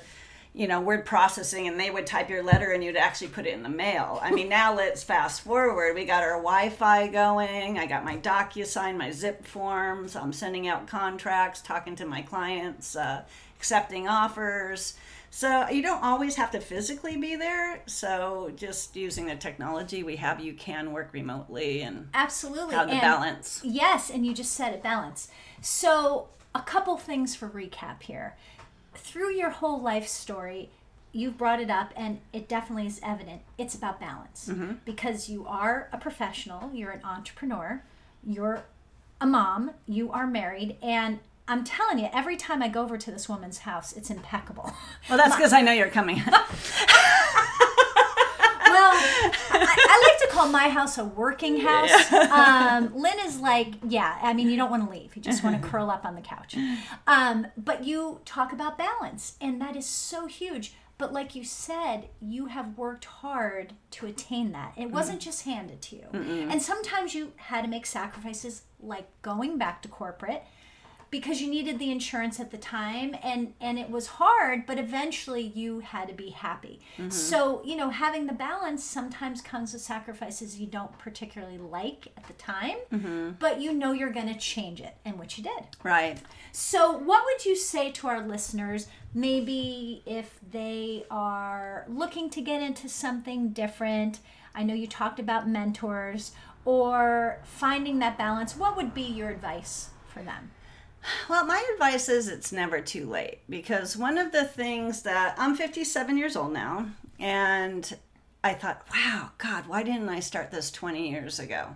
you 0.53 0.67
know, 0.67 0.81
word 0.81 1.05
processing, 1.05 1.67
and 1.67 1.79
they 1.79 1.89
would 1.89 2.05
type 2.05 2.29
your 2.29 2.43
letter, 2.43 2.71
and 2.71 2.83
you'd 2.83 2.97
actually 2.97 3.29
put 3.29 3.45
it 3.45 3.53
in 3.53 3.63
the 3.63 3.69
mail. 3.69 4.19
I 4.21 4.31
mean, 4.31 4.49
now 4.61 4.75
let's 4.75 5.01
fast 5.03 5.41
forward. 5.41 5.95
We 5.95 6.05
got 6.05 6.23
our 6.23 6.37
Wi-Fi 6.37 7.07
going. 7.07 7.79
I 7.79 7.85
got 7.85 8.03
my 8.03 8.17
DocuSign, 8.17 8.97
my 8.97 9.11
Zip 9.11 9.45
forms. 9.45 10.15
I'm 10.15 10.33
sending 10.33 10.67
out 10.67 10.87
contracts, 10.87 11.61
talking 11.61 11.95
to 11.95 12.05
my 12.05 12.21
clients, 12.21 12.95
uh, 12.95 13.23
accepting 13.57 14.07
offers. 14.09 14.95
So 15.33 15.69
you 15.69 15.81
don't 15.81 16.03
always 16.03 16.35
have 16.35 16.51
to 16.51 16.59
physically 16.59 17.15
be 17.15 17.37
there. 17.37 17.81
So 17.85 18.51
just 18.57 18.97
using 18.97 19.27
the 19.27 19.37
technology 19.37 20.03
we 20.03 20.17
have, 20.17 20.41
you 20.41 20.53
can 20.53 20.91
work 20.91 21.11
remotely 21.13 21.81
and 21.83 22.09
Absolutely. 22.13 22.75
have 22.75 22.87
the 22.87 22.93
And- 22.95 23.01
balance. 23.01 23.61
Yes, 23.63 24.09
and 24.09 24.25
you 24.25 24.33
just 24.33 24.51
said 24.51 24.73
it 24.73 24.83
balance. 24.83 25.29
So, 25.61 26.27
a 26.53 26.61
couple 26.61 26.97
things 26.97 27.33
for 27.33 27.47
recap 27.47 28.01
here. 28.01 28.35
Through 28.93 29.33
your 29.33 29.49
whole 29.49 29.81
life 29.81 30.07
story, 30.07 30.69
you've 31.11 31.37
brought 31.37 31.59
it 31.59 31.69
up, 31.69 31.91
and 31.95 32.19
it 32.33 32.47
definitely 32.47 32.87
is 32.87 32.99
evident. 33.03 33.41
It's 33.57 33.75
about 33.75 33.99
balance 33.99 34.49
mm-hmm. 34.49 34.73
because 34.85 35.29
you 35.29 35.45
are 35.47 35.89
a 35.91 35.97
professional, 35.97 36.71
you're 36.73 36.91
an 36.91 37.03
entrepreneur, 37.03 37.83
you're 38.23 38.63
a 39.19 39.25
mom, 39.25 39.71
you 39.87 40.11
are 40.11 40.27
married, 40.27 40.77
and 40.81 41.19
I'm 41.47 41.63
telling 41.63 41.99
you, 41.99 42.07
every 42.13 42.37
time 42.37 42.61
I 42.61 42.69
go 42.69 42.81
over 42.81 42.97
to 42.97 43.11
this 43.11 43.27
woman's 43.27 43.59
house, 43.59 43.91
it's 43.93 44.09
impeccable. 44.09 44.71
Well, 45.09 45.17
that's 45.17 45.35
because 45.35 45.51
I 45.51 45.61
know 45.61 45.73
you're 45.73 45.89
coming. 45.89 46.15
well, 46.27 46.37
I, 49.51 49.75
I 49.89 50.09
like 50.09 50.19
to 50.20 50.20
call 50.31 50.47
my 50.47 50.69
house 50.69 50.97
a 50.97 51.05
working 51.05 51.59
house. 51.61 51.91
Um, 52.31 52.95
Lynn 52.95 53.19
is 53.25 53.39
like, 53.39 53.73
yeah, 53.87 54.17
I 54.21 54.33
mean, 54.33 54.49
you 54.49 54.55
don't 54.55 54.71
want 54.71 54.85
to 54.85 54.89
leave. 54.89 55.15
You 55.15 55.21
just 55.21 55.43
want 55.43 55.61
to 55.61 55.67
curl 55.67 55.89
up 55.89 56.05
on 56.05 56.15
the 56.15 56.21
couch. 56.21 56.55
Um, 57.05 57.47
but 57.57 57.83
you 57.83 58.21
talk 58.25 58.53
about 58.53 58.77
balance, 58.77 59.35
and 59.41 59.61
that 59.61 59.75
is 59.75 59.85
so 59.85 60.27
huge. 60.27 60.73
But 60.97 61.11
like 61.13 61.35
you 61.35 61.43
said, 61.43 62.09
you 62.21 62.45
have 62.45 62.77
worked 62.77 63.05
hard 63.05 63.73
to 63.91 64.05
attain 64.05 64.51
that. 64.53 64.73
It 64.77 64.91
wasn't 64.91 65.19
just 65.19 65.43
handed 65.43 65.81
to 65.83 65.95
you. 65.95 66.05
And 66.13 66.61
sometimes 66.61 67.13
you 67.15 67.33
had 67.37 67.63
to 67.63 67.67
make 67.67 67.85
sacrifices 67.85 68.63
like 68.79 69.07
going 69.21 69.57
back 69.57 69.81
to 69.81 69.87
corporate 69.87 70.43
because 71.11 71.41
you 71.41 71.49
needed 71.49 71.77
the 71.77 71.91
insurance 71.91 72.39
at 72.39 72.51
the 72.51 72.57
time 72.57 73.15
and 73.21 73.53
and 73.59 73.77
it 73.77 73.89
was 73.89 74.07
hard 74.07 74.65
but 74.65 74.79
eventually 74.79 75.51
you 75.53 75.79
had 75.79 76.07
to 76.07 76.13
be 76.13 76.29
happy. 76.29 76.79
Mm-hmm. 76.97 77.09
So 77.09 77.61
you 77.63 77.75
know 77.75 77.89
having 77.89 78.25
the 78.25 78.33
balance 78.33 78.83
sometimes 78.83 79.41
comes 79.41 79.73
with 79.73 79.81
sacrifices 79.81 80.59
you 80.59 80.65
don't 80.65 80.97
particularly 80.97 81.57
like 81.57 82.07
at 82.17 82.25
the 82.27 82.33
time 82.33 82.77
mm-hmm. 82.91 83.31
but 83.39 83.61
you 83.61 83.73
know 83.73 83.91
you're 83.91 84.11
going 84.11 84.33
to 84.33 84.39
change 84.39 84.79
it 84.79 84.95
and 85.05 85.19
which 85.19 85.37
you 85.37 85.43
did. 85.43 85.67
Right. 85.83 86.17
so 86.51 86.91
what 86.91 87.25
would 87.25 87.45
you 87.45 87.55
say 87.55 87.91
to 87.91 88.07
our 88.07 88.25
listeners 88.25 88.87
maybe 89.13 90.01
if 90.05 90.39
they 90.51 91.05
are 91.11 91.85
looking 91.89 92.29
to 92.31 92.41
get 92.41 92.61
into 92.61 92.87
something 92.87 93.49
different? 93.49 94.19
I 94.55 94.63
know 94.63 94.73
you 94.73 94.87
talked 94.87 95.19
about 95.19 95.47
mentors 95.47 96.31
or 96.63 97.39
finding 97.43 97.99
that 97.99 98.17
balance. 98.17 98.55
What 98.55 98.77
would 98.77 98.93
be 98.93 99.01
your 99.01 99.29
advice 99.29 99.89
for 100.07 100.21
them 100.21 100.51
Well, 101.29 101.45
my 101.45 101.63
advice 101.73 102.09
is 102.09 102.27
it's 102.27 102.51
never 102.51 102.81
too 102.81 103.07
late 103.09 103.39
because 103.49 103.97
one 103.97 104.17
of 104.17 104.31
the 104.31 104.45
things 104.45 105.01
that 105.03 105.35
I'm 105.37 105.55
57 105.55 106.17
years 106.17 106.35
old 106.35 106.53
now, 106.53 106.87
and 107.19 107.97
I 108.43 108.53
thought, 108.53 108.85
wow, 108.93 109.31
God, 109.37 109.67
why 109.67 109.83
didn't 109.83 110.09
I 110.09 110.19
start 110.19 110.51
this 110.51 110.71
20 110.71 111.09
years 111.09 111.39
ago? 111.39 111.75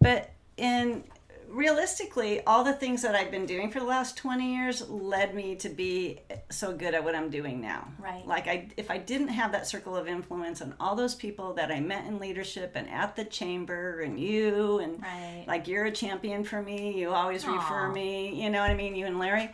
But 0.00 0.30
in 0.56 1.04
realistically, 1.50 2.42
all 2.44 2.64
the 2.64 2.72
things 2.72 3.02
that 3.02 3.14
I've 3.14 3.30
been 3.30 3.46
doing 3.46 3.70
for 3.70 3.80
the 3.80 3.86
last 3.86 4.16
20 4.16 4.54
years 4.54 4.88
led 4.88 5.34
me 5.34 5.56
to 5.56 5.68
be 5.68 6.20
so 6.50 6.72
good 6.72 6.94
at 6.94 7.04
what 7.04 7.14
I'm 7.14 7.30
doing 7.30 7.60
now. 7.60 7.88
Right. 7.98 8.26
Like 8.26 8.46
I 8.46 8.68
if 8.76 8.90
I 8.90 8.98
didn't 8.98 9.28
have 9.28 9.52
that 9.52 9.66
circle 9.66 9.96
of 9.96 10.08
influence 10.08 10.60
and 10.60 10.74
all 10.80 10.94
those 10.94 11.14
people 11.14 11.54
that 11.54 11.70
I 11.70 11.80
met 11.80 12.06
in 12.06 12.18
leadership 12.18 12.72
and 12.74 12.88
at 12.88 13.16
the 13.16 13.24
chamber 13.24 14.00
and 14.00 14.18
you 14.18 14.78
and 14.78 15.02
Right. 15.02 15.44
like 15.46 15.68
you're 15.68 15.86
a 15.86 15.92
champion 15.92 16.44
for 16.44 16.62
me, 16.62 16.98
you 16.98 17.10
always 17.10 17.46
refer 17.46 17.88
me, 17.88 18.42
you 18.42 18.50
know 18.50 18.60
what 18.60 18.70
I 18.70 18.74
mean, 18.74 18.94
you 18.94 19.06
and 19.06 19.18
Larry. 19.18 19.50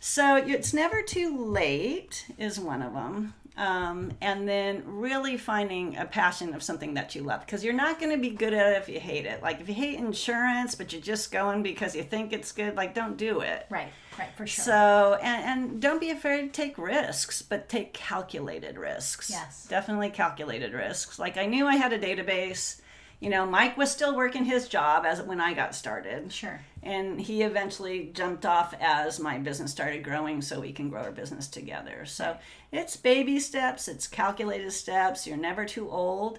So 0.00 0.36
it's 0.36 0.72
never 0.72 1.02
too 1.02 1.44
late 1.44 2.26
is 2.38 2.60
one 2.60 2.82
of 2.82 2.92
them. 2.94 3.34
Um, 3.58 4.12
and 4.20 4.48
then 4.48 4.84
really 4.86 5.36
finding 5.36 5.96
a 5.96 6.04
passion 6.04 6.54
of 6.54 6.62
something 6.62 6.94
that 6.94 7.16
you 7.16 7.24
love 7.24 7.40
because 7.40 7.64
you're 7.64 7.74
not 7.74 7.98
going 7.98 8.12
to 8.12 8.18
be 8.18 8.30
good 8.30 8.54
at 8.54 8.72
it 8.72 8.76
if 8.76 8.88
you 8.88 9.00
hate 9.00 9.26
it. 9.26 9.42
Like 9.42 9.60
if 9.60 9.68
you 9.68 9.74
hate 9.74 9.98
insurance, 9.98 10.76
but 10.76 10.92
you're 10.92 11.02
just 11.02 11.32
going 11.32 11.64
because 11.64 11.96
you 11.96 12.04
think 12.04 12.32
it's 12.32 12.52
good, 12.52 12.76
like 12.76 12.94
don't 12.94 13.16
do 13.16 13.40
it. 13.40 13.66
Right, 13.68 13.88
right, 14.16 14.28
for 14.36 14.46
sure. 14.46 14.64
So, 14.64 15.18
and, 15.20 15.44
and 15.72 15.82
don't 15.82 16.00
be 16.00 16.10
afraid 16.10 16.42
to 16.42 16.48
take 16.62 16.78
risks, 16.78 17.42
but 17.42 17.68
take 17.68 17.92
calculated 17.92 18.78
risks. 18.78 19.28
Yes. 19.28 19.66
Definitely 19.68 20.10
calculated 20.10 20.72
risks. 20.72 21.18
Like 21.18 21.36
I 21.36 21.46
knew 21.46 21.66
I 21.66 21.74
had 21.74 21.92
a 21.92 21.98
database. 21.98 22.80
You 23.20 23.30
know, 23.30 23.46
Mike 23.46 23.76
was 23.76 23.90
still 23.90 24.14
working 24.14 24.44
his 24.44 24.68
job 24.68 25.04
as 25.04 25.20
when 25.20 25.40
I 25.40 25.52
got 25.52 25.74
started. 25.74 26.32
Sure. 26.32 26.60
And 26.82 27.20
he 27.20 27.42
eventually 27.42 28.10
jumped 28.14 28.46
off 28.46 28.74
as 28.80 29.18
my 29.18 29.38
business 29.38 29.72
started 29.72 30.04
growing 30.04 30.40
so 30.40 30.60
we 30.60 30.72
can 30.72 30.88
grow 30.88 31.02
our 31.02 31.10
business 31.10 31.48
together. 31.48 32.04
So 32.06 32.36
it's 32.70 32.96
baby 32.96 33.40
steps, 33.40 33.88
it's 33.88 34.06
calculated 34.06 34.70
steps. 34.72 35.26
You're 35.26 35.36
never 35.36 35.64
too 35.64 35.90
old. 35.90 36.38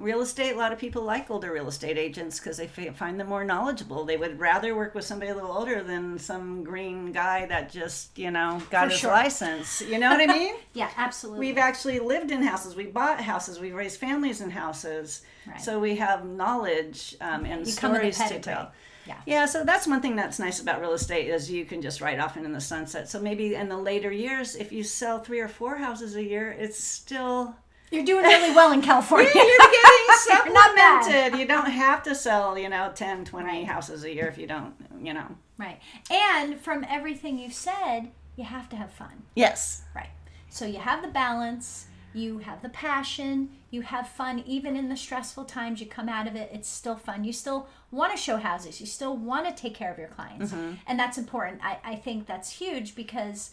Real 0.00 0.22
estate, 0.22 0.54
a 0.54 0.56
lot 0.56 0.72
of 0.72 0.78
people 0.78 1.02
like 1.02 1.30
older 1.30 1.52
real 1.52 1.68
estate 1.68 1.98
agents 1.98 2.40
because 2.40 2.56
they 2.56 2.66
fi- 2.66 2.90
find 2.90 3.20
them 3.20 3.28
more 3.28 3.44
knowledgeable. 3.44 4.04
They 4.06 4.16
would 4.16 4.40
rather 4.40 4.74
work 4.74 4.94
with 4.94 5.04
somebody 5.04 5.30
a 5.30 5.34
little 5.34 5.52
older 5.52 5.82
than 5.82 6.18
some 6.18 6.64
green 6.64 7.12
guy 7.12 7.44
that 7.46 7.70
just, 7.70 8.18
you 8.18 8.30
know, 8.30 8.62
got 8.70 8.86
For 8.86 8.90
his 8.92 9.00
sure. 9.00 9.10
license. 9.10 9.82
You 9.82 9.98
know 9.98 10.08
what 10.10 10.20
I 10.20 10.26
mean? 10.26 10.54
yeah, 10.72 10.90
absolutely. 10.96 11.46
We've 11.46 11.58
actually 11.58 11.98
lived 12.00 12.30
in 12.30 12.42
houses. 12.42 12.74
We 12.74 12.86
bought 12.86 13.20
houses. 13.20 13.60
We 13.60 13.72
raised 13.72 14.00
families 14.00 14.40
in 14.40 14.50
houses. 14.50 15.22
Right. 15.46 15.60
So 15.60 15.78
we 15.78 15.96
have 15.96 16.24
knowledge 16.24 17.14
um, 17.20 17.44
and 17.44 17.66
You 17.66 17.74
come 17.74 17.92
with 17.92 18.02
a 18.02 18.12
stories 18.12 18.30
to 18.30 18.40
tell. 18.40 18.72
Yeah. 19.06 19.16
Yeah, 19.26 19.46
so 19.46 19.64
that's 19.64 19.86
one 19.86 20.00
thing 20.00 20.16
that's 20.16 20.38
nice 20.38 20.60
about 20.60 20.80
real 20.80 20.92
estate 20.92 21.28
is 21.28 21.50
you 21.50 21.64
can 21.64 21.82
just 21.82 22.00
ride 22.00 22.20
off 22.20 22.36
into 22.36 22.50
the 22.50 22.60
sunset. 22.60 23.08
So 23.08 23.20
maybe 23.20 23.54
in 23.54 23.68
the 23.68 23.76
later 23.76 24.12
years, 24.12 24.56
if 24.56 24.72
you 24.72 24.82
sell 24.82 25.18
three 25.18 25.40
or 25.40 25.48
four 25.48 25.76
houses 25.76 26.16
a 26.16 26.22
year, 26.22 26.50
it's 26.52 26.82
still 26.82 27.54
You're 27.90 28.04
doing 28.04 28.24
really 28.24 28.54
well 28.54 28.72
in 28.72 28.82
California. 28.82 29.30
you're 29.34 29.44
getting 29.44 30.06
supplemented. 30.18 31.38
You 31.40 31.46
don't 31.46 31.70
have 31.70 32.02
to 32.04 32.14
sell, 32.14 32.56
you 32.58 32.68
know, 32.68 32.92
10, 32.94 33.24
20 33.24 33.46
Right. 33.46 33.66
houses 33.66 34.04
a 34.04 34.12
year 34.14 34.28
if 34.28 34.38
you 34.38 34.46
don't, 34.46 34.74
you 35.02 35.12
know. 35.14 35.26
right. 35.58 35.80
And 36.10 36.58
from 36.60 36.84
everything 36.88 37.38
you've 37.38 37.52
said, 37.54 38.10
you 38.36 38.44
have 38.44 38.68
to 38.70 38.76
have 38.76 38.92
fun. 38.92 39.22
Yes. 39.34 39.82
Right. 39.94 40.10
So 40.48 40.64
you 40.66 40.78
have 40.78 41.02
the 41.02 41.08
balance, 41.08 41.86
you 42.14 42.38
have 42.38 42.62
the 42.62 42.68
passion, 42.70 43.50
you 43.70 43.82
have 43.82 44.08
fun 44.08 44.42
even 44.46 44.76
in 44.76 44.88
the 44.88 44.96
stressful 44.96 45.44
times 45.44 45.80
you 45.80 45.86
come 45.86 46.08
out 46.08 46.26
of 46.26 46.34
it, 46.36 46.50
it's 46.52 46.68
still 46.68 46.96
fun. 46.96 47.24
You 47.24 47.32
still 47.32 47.68
want 47.90 48.12
to 48.12 48.18
show 48.18 48.36
houses, 48.36 48.80
you 48.80 48.86
still 48.86 49.16
want 49.16 49.46
to 49.48 49.62
take 49.62 49.74
care 49.74 49.92
of 49.92 49.98
your 49.98 50.08
clients. 50.08 50.52
Mm-hmm. 50.52 50.74
And 50.86 50.98
that's 50.98 51.18
important. 51.18 51.60
I, 51.64 51.78
I 51.84 51.94
think 51.96 52.26
that's 52.26 52.50
huge 52.50 52.94
because 52.94 53.50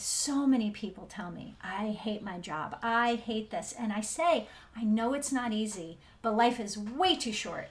so 0.00 0.46
many 0.46 0.70
people 0.70 1.06
tell 1.06 1.30
me, 1.30 1.54
I 1.62 1.88
hate 1.88 2.22
my 2.22 2.38
job. 2.38 2.78
I 2.82 3.14
hate 3.14 3.50
this. 3.50 3.74
And 3.78 3.92
I 3.92 4.00
say, 4.00 4.48
I 4.76 4.84
know 4.84 5.14
it's 5.14 5.32
not 5.32 5.52
easy, 5.52 5.98
but 6.22 6.36
life 6.36 6.58
is 6.60 6.78
way 6.78 7.16
too 7.16 7.32
short. 7.32 7.68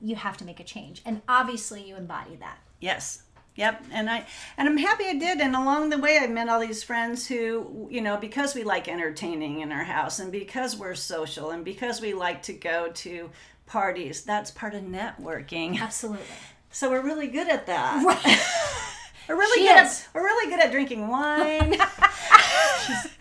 You 0.00 0.16
have 0.16 0.36
to 0.38 0.44
make 0.44 0.60
a 0.60 0.64
change. 0.64 1.02
And 1.04 1.22
obviously, 1.28 1.82
you 1.82 1.96
embody 1.96 2.36
that. 2.36 2.58
Yes. 2.80 3.22
Yep, 3.56 3.84
and 3.90 4.10
I 4.10 4.26
and 4.58 4.68
I'm 4.68 4.76
happy 4.76 5.06
I 5.06 5.14
did. 5.14 5.40
And 5.40 5.56
along 5.56 5.88
the 5.88 5.96
way, 5.96 6.18
I 6.18 6.26
met 6.26 6.50
all 6.50 6.60
these 6.60 6.82
friends 6.82 7.26
who, 7.26 7.88
you 7.90 8.02
know, 8.02 8.18
because 8.18 8.54
we 8.54 8.64
like 8.64 8.86
entertaining 8.86 9.60
in 9.60 9.72
our 9.72 9.84
house, 9.84 10.18
and 10.18 10.30
because 10.30 10.76
we're 10.76 10.94
social, 10.94 11.50
and 11.50 11.64
because 11.64 12.02
we 12.02 12.12
like 12.12 12.42
to 12.42 12.52
go 12.52 12.90
to 12.92 13.30
parties, 13.64 14.24
that's 14.24 14.50
part 14.50 14.74
of 14.74 14.82
networking. 14.82 15.80
Absolutely. 15.80 16.26
So 16.70 16.90
we're 16.90 17.02
really 17.02 17.28
good 17.28 17.48
at 17.48 17.66
that. 17.66 18.82
we're 19.28 19.36
really 19.36 19.62
She 19.62 19.68
good. 19.68 19.84
is. 19.84 20.00
At, 20.02 20.08
we're 20.14 20.22
really 20.24 20.50
good 20.50 20.60
at 20.64 20.70
drinking 20.72 21.08
wine. 21.08 21.76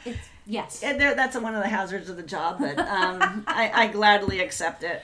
It's, 0.05 0.29
yes. 0.45 0.83
And 0.83 0.99
there- 1.01 1.15
that's 1.15 1.35
one 1.35 1.55
of 1.55 1.63
the 1.63 1.69
hazards 1.69 2.09
of 2.09 2.17
the 2.17 2.23
job, 2.23 2.57
but 2.59 2.77
um, 2.77 3.43
I, 3.47 3.71
I 3.73 3.87
gladly 3.87 4.39
accept 4.39 4.83
it. 4.83 5.01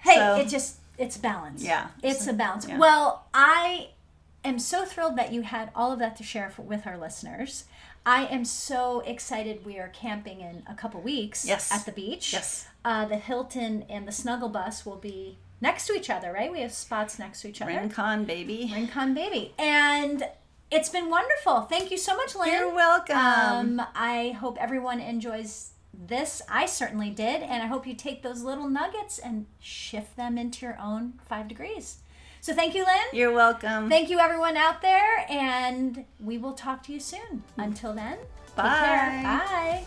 Hey, 0.00 0.16
So- 0.16 0.36
it 0.36 0.48
just 0.48 0.76
it's 0.98 1.16
balance. 1.16 1.62
Yeah. 1.62 1.88
It's 2.02 2.26
a 2.26 2.32
balance. 2.32 2.66
yeah. 2.68 2.78
Well, 2.78 3.26
I 3.32 3.88
am 4.44 4.58
so 4.58 4.84
thrilled 4.84 5.16
that 5.16 5.32
you 5.32 5.42
had 5.42 5.70
all 5.74 5.92
of 5.92 5.98
that 6.00 6.16
to 6.16 6.22
share 6.24 6.50
for, 6.50 6.62
with 6.62 6.86
our 6.86 6.96
listeners. 6.98 7.64
I 8.06 8.26
am 8.26 8.44
so 8.44 9.00
excited. 9.00 9.64
We 9.64 9.78
are 9.78 9.88
camping 9.88 10.40
in 10.40 10.62
a 10.68 10.74
couple 10.74 11.00
weeks 11.00 11.46
Yes. 11.46 11.72
at 11.72 11.86
the 11.86 11.92
beach. 11.92 12.32
Yes. 12.32 12.66
Uh, 12.84 13.06
the 13.06 13.16
Hilton 13.16 13.84
and 13.88 14.06
the 14.06 14.12
Snuggle 14.12 14.48
Bus 14.50 14.84
will 14.84 14.96
be 14.98 15.38
next 15.60 15.86
to 15.86 15.94
each 15.94 16.10
other, 16.10 16.32
right? 16.32 16.50
We 16.50 16.60
have 16.60 16.72
spots 16.72 17.18
next 17.18 17.42
to 17.42 17.48
each 17.48 17.62
other. 17.62 17.72
Rincon, 17.72 18.24
baby. 18.24 18.70
Rincon 18.72 19.14
Baby. 19.14 19.54
And 19.58 20.24
it's 20.70 20.88
been 20.88 21.08
wonderful. 21.08 21.62
Thank 21.62 21.90
you 21.90 21.98
so 21.98 22.16
much, 22.16 22.34
Lynn. 22.34 22.52
You're 22.52 22.74
welcome. 22.74 23.16
Um, 23.16 23.82
I 23.94 24.36
hope 24.40 24.56
everyone 24.60 25.00
enjoys 25.00 25.70
this. 25.92 26.42
I 26.50 26.66
certainly 26.66 27.10
did. 27.10 27.42
And 27.42 27.62
I 27.62 27.66
hope 27.66 27.86
you 27.86 27.94
take 27.94 28.22
those 28.22 28.42
little 28.42 28.68
nuggets 28.68 29.18
and 29.18 29.46
shift 29.60 30.16
them 30.16 30.36
into 30.36 30.66
your 30.66 30.78
own 30.80 31.14
five 31.28 31.48
degrees. 31.48 31.98
So 32.40 32.52
thank 32.52 32.74
you, 32.74 32.84
Lynn. 32.84 33.06
You're 33.12 33.32
welcome. 33.32 33.88
Thank 33.88 34.10
you, 34.10 34.18
everyone 34.18 34.56
out 34.56 34.82
there. 34.82 35.24
And 35.30 36.04
we 36.20 36.36
will 36.36 36.52
talk 36.52 36.82
to 36.84 36.92
you 36.92 37.00
soon. 37.00 37.42
Until 37.56 37.94
then. 37.94 38.18
Bye. 38.54 39.22
Bye. 39.24 39.86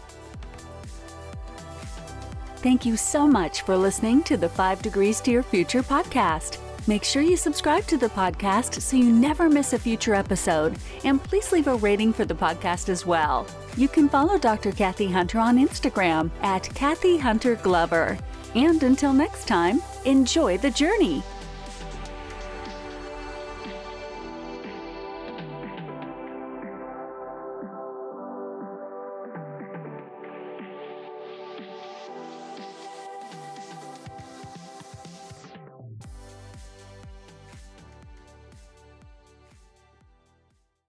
Thank 2.67 2.85
you 2.85 2.97
so 2.97 3.25
much 3.25 3.61
for 3.61 3.77
listening 3.77 4.23
to 4.23 4.35
the 4.35 4.49
5 4.49 4.81
Degrees 4.81 5.21
to 5.21 5.31
Your 5.31 5.41
Future 5.41 5.81
podcast. 5.81 6.57
Make 6.85 7.05
sure 7.05 7.21
you 7.21 7.37
subscribe 7.37 7.85
to 7.85 7.95
the 7.95 8.09
podcast 8.09 8.81
so 8.81 8.97
you 8.97 9.09
never 9.09 9.47
miss 9.47 9.71
a 9.71 9.79
future 9.79 10.13
episode. 10.13 10.77
And 11.05 11.23
please 11.23 11.53
leave 11.53 11.67
a 11.67 11.75
rating 11.75 12.11
for 12.11 12.25
the 12.25 12.33
podcast 12.35 12.89
as 12.89 13.05
well. 13.05 13.47
You 13.77 13.87
can 13.87 14.09
follow 14.09 14.37
Dr. 14.37 14.73
Kathy 14.73 15.09
Hunter 15.09 15.39
on 15.39 15.57
Instagram 15.57 16.29
at 16.41 16.63
Kathy 16.75 17.17
Hunter 17.17 17.55
Glover. 17.55 18.17
And 18.53 18.83
until 18.83 19.13
next 19.13 19.47
time, 19.47 19.81
enjoy 20.03 20.57
the 20.57 20.71
journey. 20.71 21.23